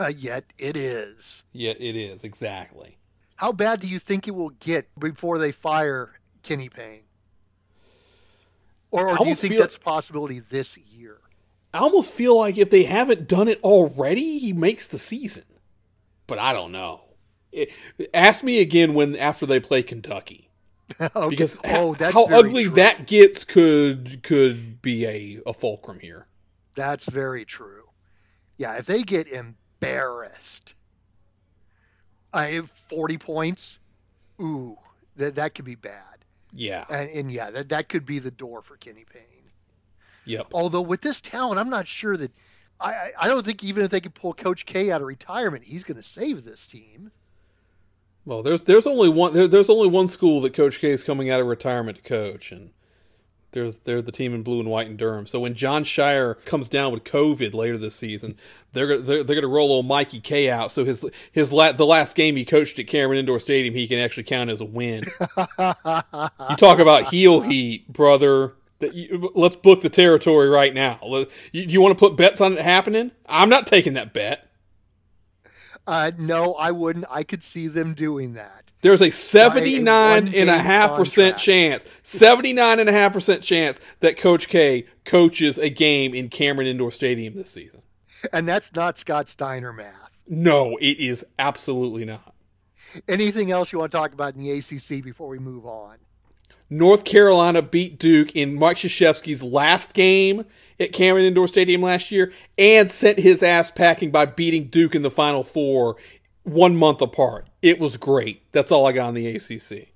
[0.00, 1.44] Uh, yet it is.
[1.52, 2.96] Yet it is exactly.
[3.36, 7.04] How bad do you think it will get before they fire Kenny Payne?
[8.92, 11.18] Or, or do you think feel- that's a possibility this year?
[11.74, 15.44] I almost feel like if they haven't done it already, he makes the season.
[16.26, 17.00] But I don't know.
[17.50, 17.72] It,
[18.12, 20.50] ask me again when after they play Kentucky,
[21.00, 21.28] Okay.
[21.30, 22.74] because oh, ha- how ugly true.
[22.74, 26.26] that gets could could be a, a fulcrum here.
[26.76, 27.84] That's very true.
[28.58, 30.74] Yeah, if they get embarrassed,
[32.32, 33.78] I have 40 points.
[34.40, 34.76] Ooh,
[35.16, 36.11] that that could be bad.
[36.52, 36.84] Yeah.
[36.90, 39.22] And, and yeah, that that could be the door for Kenny Payne.
[40.24, 40.48] Yep.
[40.52, 42.30] Although with this talent, I'm not sure that
[42.80, 45.84] I I don't think even if they could pull Coach K out of retirement, he's
[45.84, 47.10] going to save this team.
[48.24, 51.30] Well, there's there's only one there, there's only one school that Coach K is coming
[51.30, 52.70] out of retirement to coach, and
[53.52, 55.26] they're they're the team in blue and white in Durham.
[55.26, 58.34] So when Jon Scheyer comes down with COVID later this season,
[58.72, 60.72] they're they're, they're going to roll old Mikey K out.
[60.72, 63.98] So his his la- the last game he coached at Cameron Indoor Stadium, he can
[63.98, 65.04] actually count as a win.
[65.58, 68.54] you talk about heel heat, brother.
[68.80, 70.98] You, let's book the territory right now.
[71.06, 73.12] Let- You, you want to put bets on it happening?
[73.28, 74.48] I'm not taking that bet.
[75.86, 77.04] Uh, no, I wouldn't.
[77.10, 78.71] I could see them doing that.
[78.82, 84.16] There's a 79 and a half percent chance, 79 and a half percent chance that
[84.16, 87.82] Coach K coaches a game in Cameron Indoor Stadium this season.
[88.32, 89.94] And that's not Scott Steiner math.
[90.28, 92.34] No, it is absolutely not.
[93.08, 95.96] Anything else you want to talk about in the ACC before we move on?
[96.68, 100.44] North Carolina beat Duke in Mike Krzyzewski's last game
[100.80, 105.02] at Cameron Indoor Stadium last year and sent his ass packing by beating Duke in
[105.02, 105.96] the Final Four
[106.44, 107.48] one month apart.
[107.60, 108.42] It was great.
[108.52, 109.88] That's all I got on the ACC.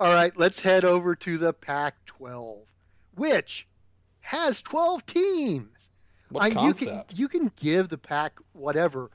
[0.00, 2.58] All right, let's head over to the Pac 12,
[3.16, 3.66] which
[4.20, 5.88] has 12 teams.
[6.30, 7.18] What I- you, can, concept?
[7.18, 9.10] you can give the Pac whatever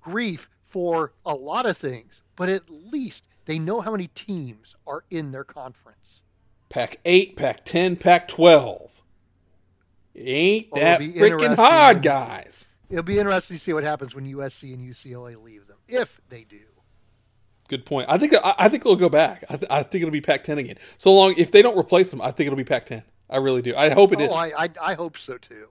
[0.00, 5.04] grief for a lot of things, but at least they know how many teams are
[5.10, 6.22] in their conference.
[6.68, 9.02] Pac 8, Pac 10, Pac 12.
[10.16, 12.66] Ain't Well, that freaking hard, guys.
[12.90, 16.44] It'll be interesting to see what happens when USC and UCLA leave them, if they
[16.44, 16.60] do.
[17.68, 18.08] Good point.
[18.10, 19.44] I think I, I think they'll go back.
[19.48, 20.76] I, th- I think it'll be Pac 10 again.
[20.98, 23.02] So long if they don't replace them, I think it'll be Pac 10.
[23.30, 23.74] I really do.
[23.74, 24.30] I hope it is.
[24.30, 25.68] oh, I, I, I hope so too.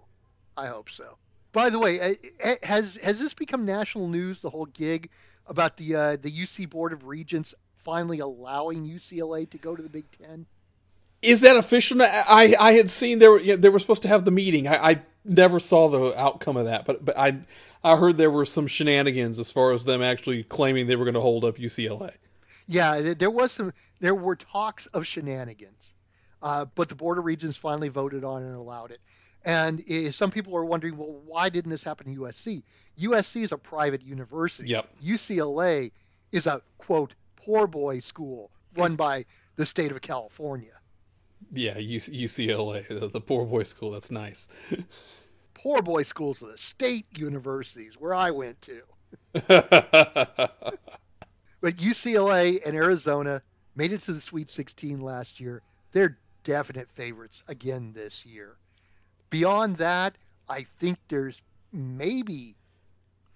[0.58, 1.18] I hope so.
[1.52, 4.42] By the way, eh, eh, has has this become national news?
[4.42, 5.10] The whole gig
[5.46, 9.90] about the uh, the UC Board of Regents finally allowing UCLA to go to the
[9.90, 10.48] Big Ten.
[11.22, 12.02] Is that official?
[12.02, 14.68] I I had seen they were yeah, they were supposed to have the meeting.
[14.68, 17.38] I, I never saw the outcome of that, but but I
[17.84, 21.16] I heard there were some shenanigans as far as them actually claiming they were going
[21.16, 22.14] to hold up UCLA.
[22.68, 23.74] Yeah, there was some.
[24.00, 25.94] There were talks of shenanigans,
[26.42, 29.02] uh, but the Board of Regents finally voted on and allowed it.
[29.46, 32.64] And some people are wondering, well, why didn't this happen to USC?
[32.98, 34.70] USC is a private university.
[34.70, 34.90] Yep.
[35.04, 35.92] UCLA
[36.32, 39.26] is a quote poor boy school run by
[39.58, 40.72] the state of California.
[41.52, 43.92] Yeah, UCLA, the poor boy school.
[43.92, 44.48] That's nice.
[45.64, 48.82] poor boy schools with the state universities where I went to.
[51.64, 53.42] But UCLA and Arizona
[53.74, 55.62] made it to the Sweet 16 last year.
[55.94, 58.58] They're definite favorites again this year.
[59.30, 60.18] Beyond that,
[60.50, 61.42] I think there's
[61.72, 62.58] maybe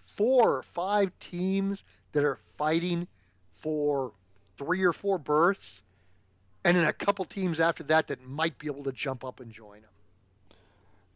[0.02, 3.08] four or five teams that are fighting
[3.52, 4.12] for
[4.58, 5.82] three or four berths,
[6.66, 9.54] and then a couple teams after that that might be able to jump up and
[9.54, 9.90] join them.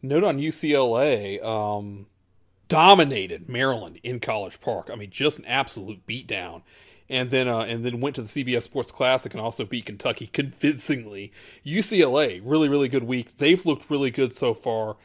[0.02, 2.06] Note on UCLA, um,
[2.68, 4.90] dominated Maryland in College Park.
[4.92, 6.62] I mean, just an absolute beatdown.
[7.08, 10.26] And then, uh, and then went to the CBS Sports Classic and also beat Kentucky
[10.32, 11.32] convincingly.
[11.64, 13.36] UCLA, really, really good week.
[13.36, 14.96] They've looked really good so far.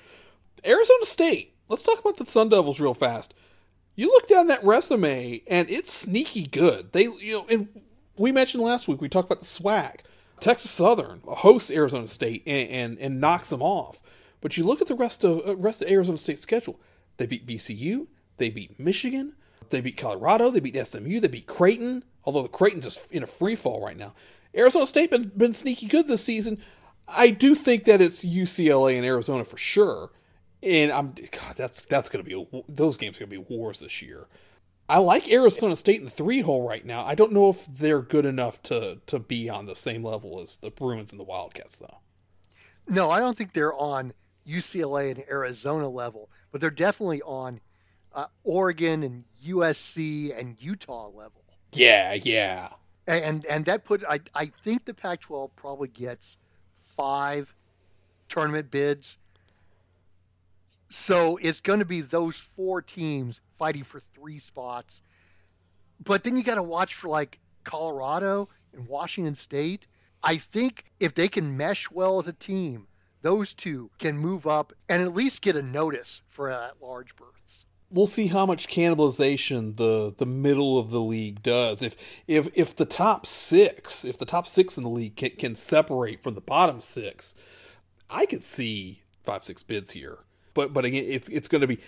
[0.66, 1.54] Arizona State.
[1.70, 3.34] Let's talk about the Sun Devils real fast.
[3.96, 6.94] You look down that resume, and it's sneaky good.
[6.94, 7.68] They, you know, and
[8.16, 10.04] we mentioned last week we talked about the swag.
[10.40, 14.02] Texas Southern hosts Arizona State and and, and knocks them off.
[14.42, 16.80] But you look at the rest of uh, rest of Arizona State's schedule.
[17.18, 18.08] They beat VCU.
[18.38, 19.34] They beat Michigan.
[19.70, 20.52] They beat Colorado.
[20.52, 21.20] They beat SMU.
[21.20, 22.04] They beat Creighton.
[22.24, 24.14] Although the Creighton just in a free fall right now.
[24.56, 26.60] Arizona State been been sneaky good this season.
[27.08, 30.12] I do think that it's UCLA and Arizona for sure.
[30.62, 34.02] And I'm God, that's that's gonna be a, those games are gonna be wars this
[34.02, 34.28] year.
[34.90, 37.06] I like Arizona State in the three hole right now.
[37.06, 40.58] I don't know if they're good enough to to be on the same level as
[40.58, 42.00] the Bruins and the Wildcats though.
[42.90, 44.14] No, I don't think they're on
[44.48, 47.60] UCLA and Arizona level, but they're definitely on
[48.14, 51.44] uh, Oregon and USC and Utah level.
[51.74, 52.70] Yeah, yeah.
[53.06, 56.38] And and that put I I think the Pac-12 probably gets
[56.82, 57.54] five
[58.28, 59.18] tournament bids.
[60.90, 65.02] So it's going to be those four teams fighting for three spots.
[66.04, 69.86] But then you got to watch for like Colorado and Washington State.
[70.24, 72.88] I think if they can mesh well as a team,
[73.28, 77.66] those two can move up and at least get a notice for at large berths.
[77.92, 81.82] We'll see how much cannibalization the the middle of the league does.
[81.82, 85.56] If if if the top six, if the top six in the league can, can
[85.56, 87.36] separate from the bottom six,
[88.10, 90.20] I could see five six bids here.
[90.54, 91.80] But but again, it's it's going to be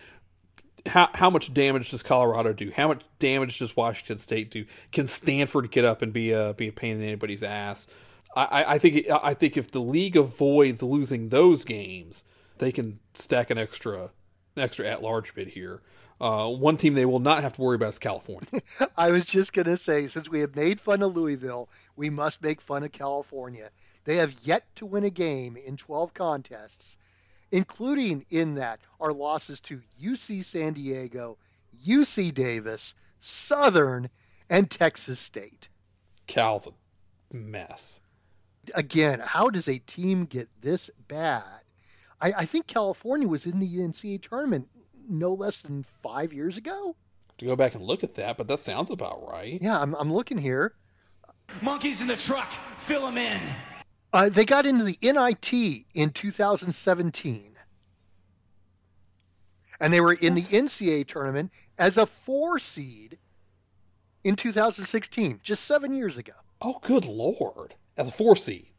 [0.87, 2.69] how how much damage does Colorado do?
[2.75, 4.65] How much damage does Washington State do?
[4.91, 7.87] Can Stanford get up and be a be a pain in anybody's ass?
[8.35, 12.23] I, I think I think if the league avoids losing those games,
[12.59, 14.11] they can stack an extra
[14.55, 15.81] an extra at large bid here.
[16.21, 18.61] Uh, one team they will not have to worry about is California.
[18.97, 22.43] I was just going to say, since we have made fun of Louisville, we must
[22.43, 23.69] make fun of California.
[24.03, 26.97] They have yet to win a game in 12 contests,
[27.51, 31.37] including in that our losses to UC San Diego,
[31.87, 34.09] UC Davis, Southern,
[34.49, 35.69] and Texas State.
[36.27, 38.01] Cal's a mess.
[38.75, 41.43] Again, how does a team get this bad?
[42.21, 44.67] I, I think California was in the NCAA tournament
[45.07, 46.95] no less than five years ago.
[47.39, 49.61] To go back and look at that, but that sounds about right.
[49.61, 50.73] Yeah, I'm, I'm looking here.
[51.61, 53.39] Monkeys in the truck, fill them in.
[54.11, 57.55] Uh, they got into the NIT in 2017.
[59.79, 63.17] And they were in the NCAA tournament as a four seed
[64.23, 66.33] in 2016, just seven years ago.
[66.61, 67.73] Oh, good lord!
[67.99, 68.69] As a four seed,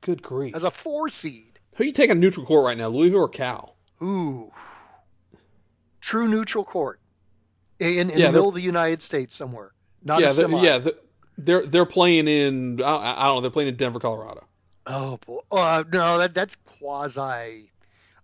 [0.00, 0.54] good grief!
[0.56, 1.58] As a four seed.
[1.76, 3.76] Who are you taking neutral court right now, Louisville or Cal?
[4.02, 4.50] Ooh,
[6.00, 7.00] true neutral court
[7.78, 9.72] in, in Yeah, the middle of the United States somewhere.
[10.02, 10.62] Not yeah, a they're, semi.
[10.64, 10.92] yeah, they're,
[11.38, 12.82] they're they're playing in.
[12.82, 13.40] I, I don't know.
[13.42, 14.46] They're playing in Denver, Colorado.
[14.86, 15.38] Oh boy.
[15.50, 17.70] Uh, no, that that's quasi.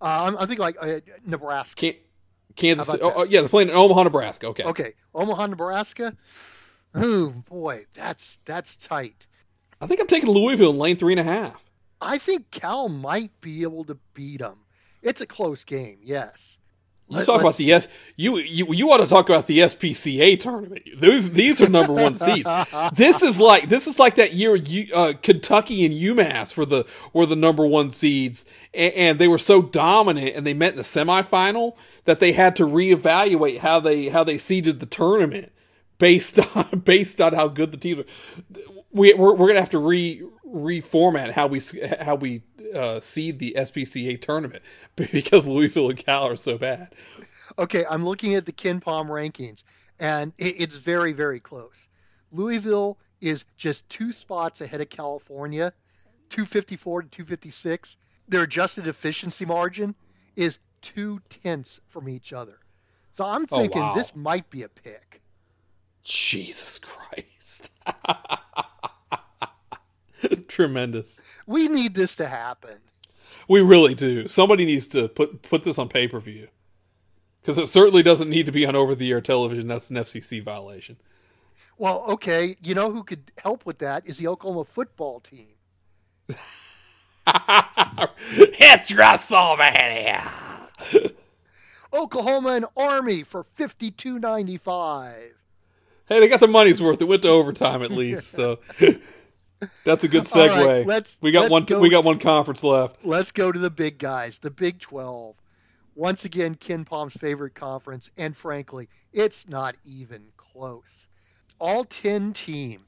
[0.00, 1.80] Uh, I'm, I'm thinking like uh, Nebraska.
[1.80, 1.94] Can,
[2.56, 2.86] Kansas.
[2.86, 4.46] How City- about Oh, oh, yeah, they're playing in Omaha, Nebraska.
[4.48, 4.64] Okay.
[4.64, 6.16] Okay, Omaha, Nebraska.
[6.94, 9.26] Oh boy, that's that's tight.
[9.80, 11.64] I think I'm taking Louisville in lane three and a half.
[12.00, 14.58] I think Cal might be able to beat them.
[15.02, 16.58] It's a close game, yes.
[17.08, 17.88] You Let- talk about the S.
[18.16, 20.82] You you you want to talk about the SPCA tournament?
[20.98, 22.48] Those these are number one seeds.
[22.92, 26.84] This is like this is like that year you, uh, Kentucky and UMass were the
[27.14, 30.76] were the number one seeds, and, and they were so dominant, and they met in
[30.76, 35.50] the semifinal that they had to reevaluate how they how they seeded the tournament
[35.98, 38.04] based on based on how good the teams were.
[38.90, 41.60] We, we're we're gonna have to re reformat how we
[42.00, 42.42] how we
[42.74, 44.62] uh, seed the SPCA tournament
[44.96, 46.88] because Louisville and Cal are so bad.
[47.58, 49.62] Okay, I'm looking at the KenPom rankings,
[49.98, 51.88] and it, it's very, very close.
[52.32, 55.72] Louisville is just two spots ahead of California,
[56.30, 57.96] 254 to 256.
[58.28, 59.94] Their adjusted efficiency margin
[60.36, 62.58] is two tenths from each other.
[63.12, 63.94] So I'm Oh, thinking wow.
[63.94, 65.17] this might be a pick.
[66.02, 67.70] Jesus Christ.
[70.48, 71.20] Tremendous.
[71.46, 72.78] We need this to happen.
[73.48, 74.28] We really do.
[74.28, 76.48] Somebody needs to put put this on pay per view.
[77.40, 79.68] Because it certainly doesn't need to be on over the air television.
[79.68, 80.98] That's an FCC violation.
[81.78, 85.46] Well, okay, you know who could help with that is the Oklahoma football team.
[86.28, 86.36] it's
[88.90, 90.28] WrestleMania.
[91.92, 95.34] Oklahoma and Army for fifty two ninety five.
[96.08, 97.00] Hey, they got the money's worth.
[97.00, 98.60] It went to overtime at least, so
[99.84, 100.66] that's a good segue.
[100.66, 101.64] right, let's- we got let's one.
[101.64, 103.04] go- We got one conference left.
[103.04, 105.34] Let's go to the big guys, the Big 12.
[105.94, 111.08] Once again, KenPom's favorite conference, and frankly, it's not even close.
[111.58, 112.84] All 10 teams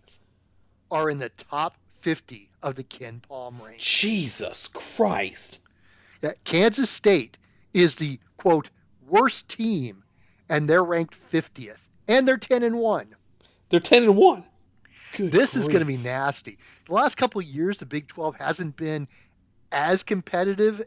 [0.92, 3.80] are in the top 50 of the Ken Palm range.
[4.00, 5.58] Jesus Christ!
[6.44, 7.36] Kansas State
[7.72, 8.70] is the quote
[9.08, 10.04] worst team,
[10.48, 11.80] and they're ranked 50th,
[12.10, 13.14] and they're 10 and 1.
[13.70, 14.44] They're ten and one.
[15.16, 16.58] Good This is going to be nasty.
[16.86, 19.08] The last couple of years, the Big 12 hasn't been
[19.72, 20.82] as competitive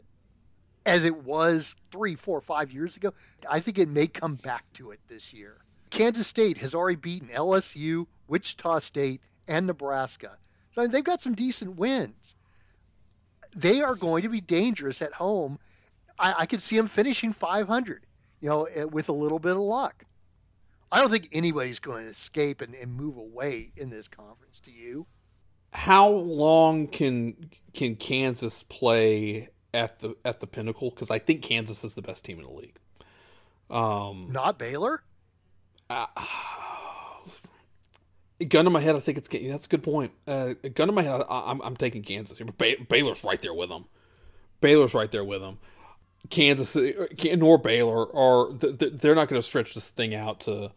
[0.86, 3.14] as it was three, four, five years ago.
[3.48, 5.56] I think it may come back to it this year.
[5.90, 10.36] Kansas State has already beaten LSU, Wichita State, and Nebraska.
[10.72, 12.34] So they've got some decent wins.
[13.56, 15.58] They are going to be dangerous at home.
[16.18, 18.04] I, I could see them finishing 500,
[18.40, 20.04] you know, eh, with a little bit of luck.
[20.94, 24.60] I don't think anybody's going to escape and, and move away in this conference.
[24.60, 25.06] Do you?
[25.72, 30.90] How long can can Kansas play at the at the pinnacle?
[30.90, 32.78] Because I think Kansas is the best team in the league.
[33.70, 35.02] Um, Not Baylor?
[38.48, 40.12] gun to my head, I think it's that's a good point.
[40.28, 43.42] Uh, gun to my head, I, I'm I'm taking Kansas here, but Bay, Baylor's right
[43.42, 43.86] there with them.
[44.60, 45.58] Baylor's right there with them.
[46.30, 50.40] Kansas uh, nor Baylor are th- th- they're not going to stretch this thing out
[50.40, 50.70] to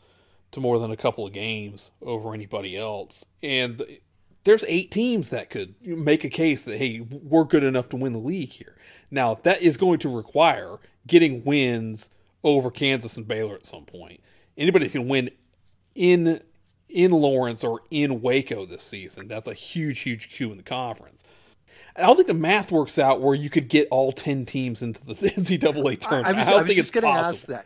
[0.58, 3.24] to more than a couple of games over anybody else.
[3.42, 4.02] And th-
[4.44, 8.14] there's eight teams that could make a case that hey, we're good enough to win
[8.14, 8.78] the league here.
[9.10, 12.10] Now that is going to require getting wins
[12.44, 14.22] over Kansas and Baylor at some point.
[14.58, 15.30] Anybody can win
[15.96, 16.40] in
[16.90, 19.28] in Lawrence or in Waco this season.
[19.28, 21.24] That's a huge, huge cue in the conference.
[21.96, 25.06] I don't think the math works out where you could get all ten teams into
[25.06, 26.28] the NCAA tournament.
[26.28, 27.56] I I, was, don't I think just it's going to possible.
[27.56, 27.66] ask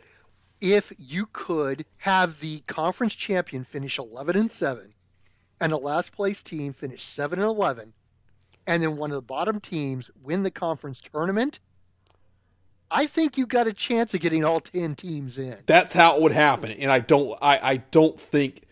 [0.62, 4.94] If you could have the conference champion finish 11 and 7
[5.60, 7.92] and the last place team finish 7 and 11
[8.68, 11.58] and then one of the bottom teams win the conference tournament,
[12.92, 15.58] I think you got a chance of getting all 10 teams in.
[15.66, 17.36] That's how it would happen, and I don't.
[17.42, 18.62] I, I don't think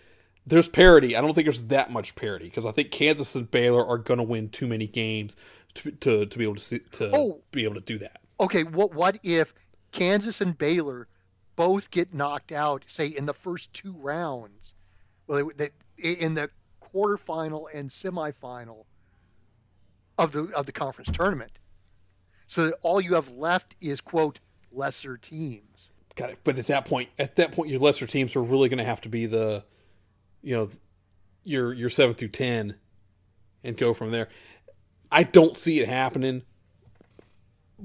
[0.47, 1.17] there's parity.
[1.17, 4.19] I don't think there's that much parity because I think Kansas and Baylor are going
[4.19, 5.35] to win too many games
[5.75, 7.41] to to, to be able to see, to Oh.
[7.51, 8.21] be able to do that.
[8.39, 9.55] Okay, what what if
[9.91, 11.09] Kansas and Baylor
[11.61, 14.73] both get knocked out, say in the first two rounds,
[15.27, 16.49] well, they, they, in the
[16.83, 18.87] quarterfinal and semifinal
[20.17, 21.53] of the of the conference tournament,
[22.47, 24.41] so that all you have left is quote
[24.73, 25.93] lesser teams.
[26.15, 26.39] Got it.
[26.45, 29.03] But at that point, at that point, your lesser teams are really going to have
[29.03, 29.63] to be the,
[30.41, 30.71] you know,
[31.45, 32.77] your your seven through ten,
[33.63, 34.31] and go from there.
[35.13, 36.41] I don't see it happening,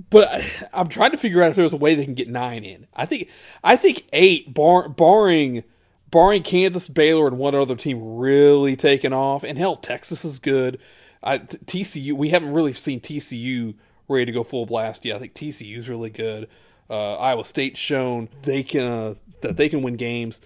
[0.10, 2.64] but I, I'm trying to figure out if there's a way they can get nine
[2.64, 2.88] in.
[2.94, 3.30] I think
[3.64, 5.64] I think eight, bar, barring
[6.12, 10.80] barring Kansas, Baylor, and one other team really taking off, and hell, Texas is good.
[11.24, 13.76] I, TCU, we haven't really seen TCU
[14.08, 15.16] ready to go full blast yet.
[15.16, 16.48] I think TCU's really good.
[16.90, 20.42] Uh, Iowa State's shown they can uh, that they can win games.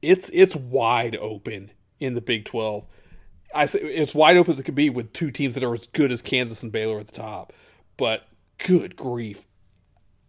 [0.00, 1.70] It's it's wide open
[2.00, 2.86] in the Big Twelve.
[3.54, 5.86] I say it's wide open as it could be with two teams that are as
[5.86, 7.52] good as Kansas and Baylor at the top.
[7.96, 8.26] But
[8.58, 9.46] good grief,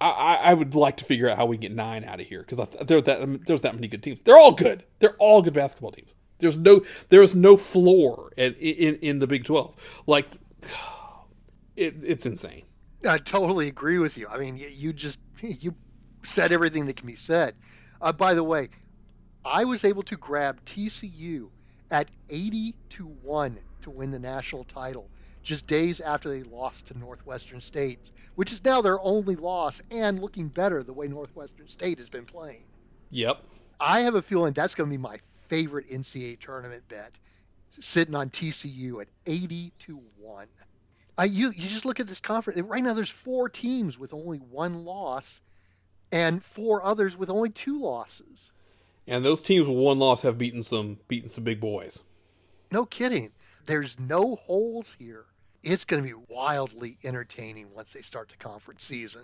[0.01, 2.67] I, I, would like to figure out how we get nine out of here because
[2.85, 4.21] there's that there's that many good teams.
[4.21, 4.83] They're all good.
[4.99, 6.13] They're all good basketball teams.
[6.39, 9.73] There's no there's no floor in in the Big Twelve.
[10.05, 10.27] Like
[11.75, 12.63] it, it's insane.
[13.07, 14.27] I totally agree with you.
[14.27, 15.75] I mean, you, just you
[16.23, 17.55] said everything that can be said.
[18.01, 18.69] Uh, by the way,
[19.43, 21.49] I was able to grab TCU
[21.91, 25.09] at 80 to 1 to win the national title
[25.45, 27.99] just days after they lost to Northwestern State,
[28.33, 32.25] which is now their only loss and looking better the way Northwestern State has been
[32.25, 32.63] playing.
[33.11, 33.41] Yep.
[33.79, 37.11] I have a feeling that's going to be my favorite NCAA tournament bet,
[37.79, 40.47] sitting on TCU at 80 to 1.
[41.17, 42.59] I, you, you just look at this conference.
[42.61, 45.41] Right now, there's four teams with only one loss
[46.11, 48.51] and four others with only two losses.
[49.07, 52.01] And those teams with one loss have beaten some beaten some big boys.
[52.71, 53.31] No kidding.
[53.65, 55.25] There's no holes here.
[55.65, 59.23] It's going to be wildly entertaining once they start the conference season.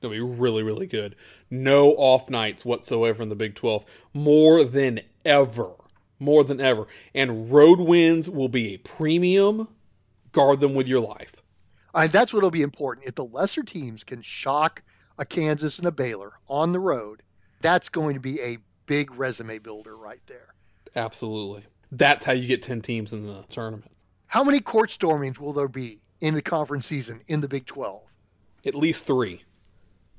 [0.00, 1.14] It'll be really, really good.
[1.50, 3.84] No off nights whatsoever in the Big 12.
[4.14, 5.74] More than ever.
[6.18, 6.86] More than ever.
[7.14, 9.68] And road wins will be a premium.
[10.32, 11.36] Guard them with your life.
[11.94, 13.06] And that's what'll be important.
[13.06, 14.82] If the lesser teams can shock
[15.18, 17.22] a Kansas and a Baylor on the road,
[17.60, 20.54] That's going to be a big resume builder right there.
[20.94, 21.64] Absolutely.
[21.90, 23.90] That's how you get 10 teams in the tournament.
[24.28, 28.14] How many court stormings will there be in the conference season in the Big 12?
[28.66, 29.42] At least three.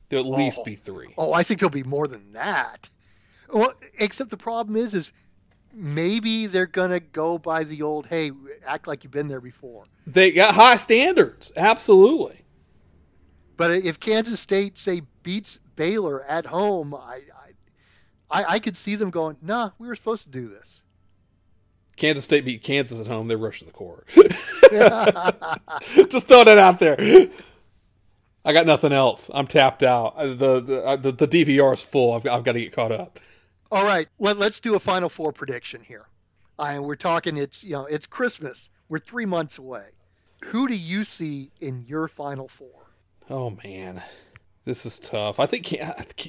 [0.10, 0.64] There'll at least Oh.
[0.64, 1.14] be three.
[1.18, 2.90] Oh, I think there'll be more than that.
[3.54, 5.14] Well, except the problem is, is
[5.74, 8.32] maybe they're gonna go by the old, hey,
[8.66, 9.84] act like you've been there before.
[10.08, 11.52] They got high standards.
[11.56, 12.42] Absolutely.
[13.58, 17.22] But if Kansas State say beats Baylor at home, I,
[18.32, 20.82] I, I, I could see them going, nah, we were supposed to do this.
[22.00, 23.28] Kansas State beat Kansas at home.
[23.28, 24.08] They're rushing the court.
[26.10, 26.98] Just throw that out there.
[28.46, 29.30] I got nothing else.
[29.34, 30.16] I'm tapped out.
[30.16, 32.14] Uh, The the uh, the, the DVR is full.
[32.14, 33.20] I've, I've got to get caught up.
[33.72, 36.08] All right, let, let's do a Final Four prediction here.
[36.58, 38.70] And we're talking, it's you know, it's Christmas.
[38.88, 39.86] We're three months away.
[40.46, 42.88] Who do you see in your Final Four?
[43.30, 44.02] Oh man,
[44.66, 45.40] this is tough.
[45.40, 45.66] I think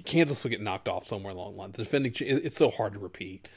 [0.05, 1.73] Kansas will get knocked off somewhere along the line.
[1.73, 3.49] The defending, it's so hard to repeat.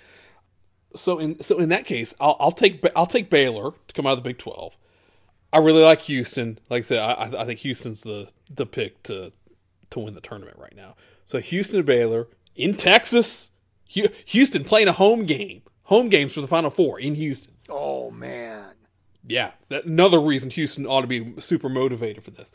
[0.96, 4.18] So in so in that case, I'll, I'll take I'll take Baylor to come out
[4.18, 4.78] of the Big Twelve.
[5.52, 6.60] I really like Houston.
[6.70, 9.32] Like I said, I, I think Houston's the the pick to
[9.92, 10.96] to win the tournament right now.
[11.26, 13.50] So Houston and Baylor in Texas.
[13.88, 15.62] Houston playing a home game.
[15.84, 17.54] Home games for the Final Four in Houston.
[17.70, 18.74] Oh man,
[19.26, 22.52] Yeah, that, another reason Houston ought to be super motivated for this.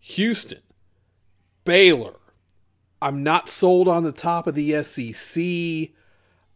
[0.00, 0.60] Houston,
[1.64, 2.16] Baylor.
[3.00, 5.94] I'm not sold on the top of the SEC.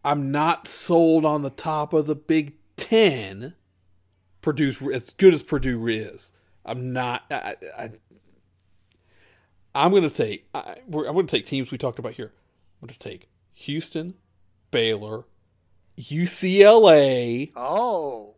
[0.08, 3.54] I'm not sold on the top of the Big Ten.
[4.40, 6.32] Purdue's as good as Purdue is.
[6.64, 7.24] I'm not.
[7.30, 7.90] I,
[9.74, 10.48] I'm going to take.
[10.54, 12.32] I, I'm going to take teams we talked about here.
[12.80, 14.14] I'm going to take Houston,
[14.70, 15.26] Baylor,
[15.98, 18.34] UCLA, oh,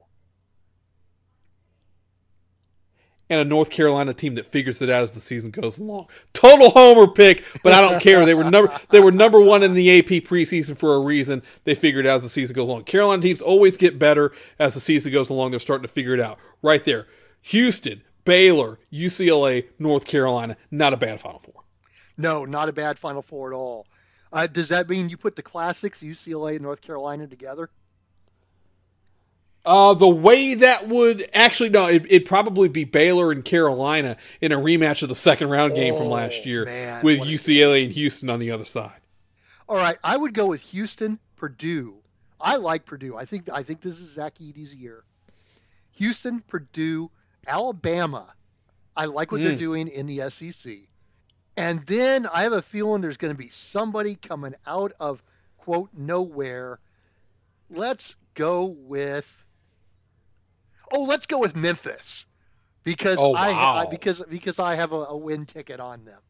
[3.31, 6.09] and a North Carolina team that figures it out as the season goes along.
[6.35, 8.27] Total homer pick, but I don't care.
[8.27, 11.43] They were number they were number one in the AP preseason for a reason.
[11.65, 12.85] They figured out as the season goes along.
[12.85, 15.53] Carolina teams always get better as the season goes along.
[15.53, 16.39] They're starting to figure it out.
[16.61, 17.07] Right there.
[17.43, 20.57] Houston, Baylor, UCLA, North Carolina.
[20.71, 21.63] Not a bad Final Four.
[22.19, 23.87] no, not a bad Final Four at all.
[24.33, 27.71] Uh, does that mean you put the classics, UCLA and North Carolina, together?
[29.65, 34.53] Uh, the way that would actually no, it, it'd probably be Baylor and Carolina in
[34.53, 37.93] a rematch of the second round game from Oh, last year man, with UCLA and
[37.93, 39.01] Houston on the other side.
[39.69, 41.97] All right, I would go with Houston, Purdue.
[42.41, 43.17] I like Purdue.
[43.17, 45.05] I think I think this is Zach Edey's year.
[45.93, 47.11] Houston, Purdue,
[47.47, 48.33] Alabama.
[48.97, 49.59] I like what they're Mm.
[49.59, 50.89] doing in the SEC.
[51.57, 55.23] And then I have a feeling there's going to be somebody coming out of
[55.59, 56.79] quote nowhere.
[57.69, 59.45] Let's go with
[60.91, 62.27] Oh, let's go with Memphis.
[62.83, 66.21] Because Oh, I, I because because I have a, a win ticket on them.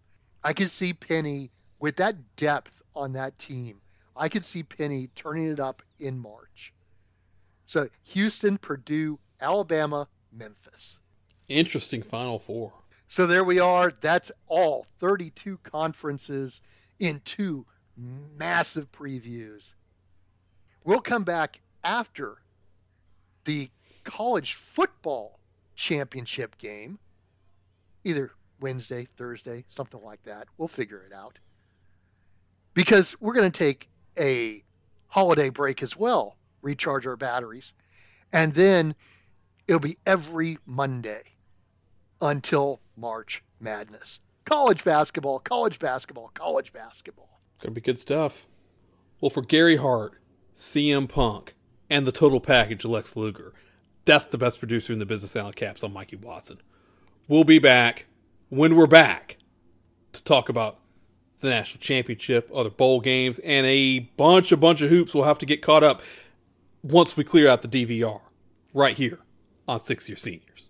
[0.43, 3.81] I can see Penny with that depth on that team.
[4.17, 6.73] I could see Penny turning it up in March.
[7.67, 10.99] So Houston, Purdue, Alabama, Memphis.
[11.49, 12.73] Interesting Final Four.
[13.07, 13.93] So there we are.
[14.01, 16.61] That's all 32 conferences
[16.99, 19.75] in two massive previews.
[20.85, 22.37] We'll come back after
[23.45, 23.71] the
[24.05, 25.39] college football
[25.75, 26.99] championship game,
[28.05, 28.31] either
[28.61, 30.49] Wednesday, Thursday, something like that.
[30.59, 31.39] We'll figure it out.
[32.75, 33.89] Because we're going to take
[34.19, 34.63] a
[35.09, 37.73] holiday break as well, recharge our batteries,
[38.33, 38.95] and then
[39.67, 41.23] it'll be every Monday
[42.21, 44.21] until March Madness.
[44.45, 47.41] College basketball, college basketball, college basketball.
[47.61, 48.47] Gonna be good stuff.
[49.21, 50.15] Well, for Gary Hart,
[50.57, 51.55] CM Punk,
[51.89, 53.53] and the total package, Lex Luger,
[54.05, 55.37] that's the best producer in the business.
[55.37, 56.61] Alan Caps on Mikey Watson.
[57.29, 58.07] We'll be back
[58.49, 59.37] when we're back
[60.13, 60.79] to talk about
[61.41, 65.15] the national championship, other bowl games, and a bunch, a bunch of hoops.
[65.15, 66.03] We'll have to get caught up
[66.83, 68.21] once we clear out the DVR
[68.75, 69.21] right here
[69.69, 70.70] on Sixth Year Seniors.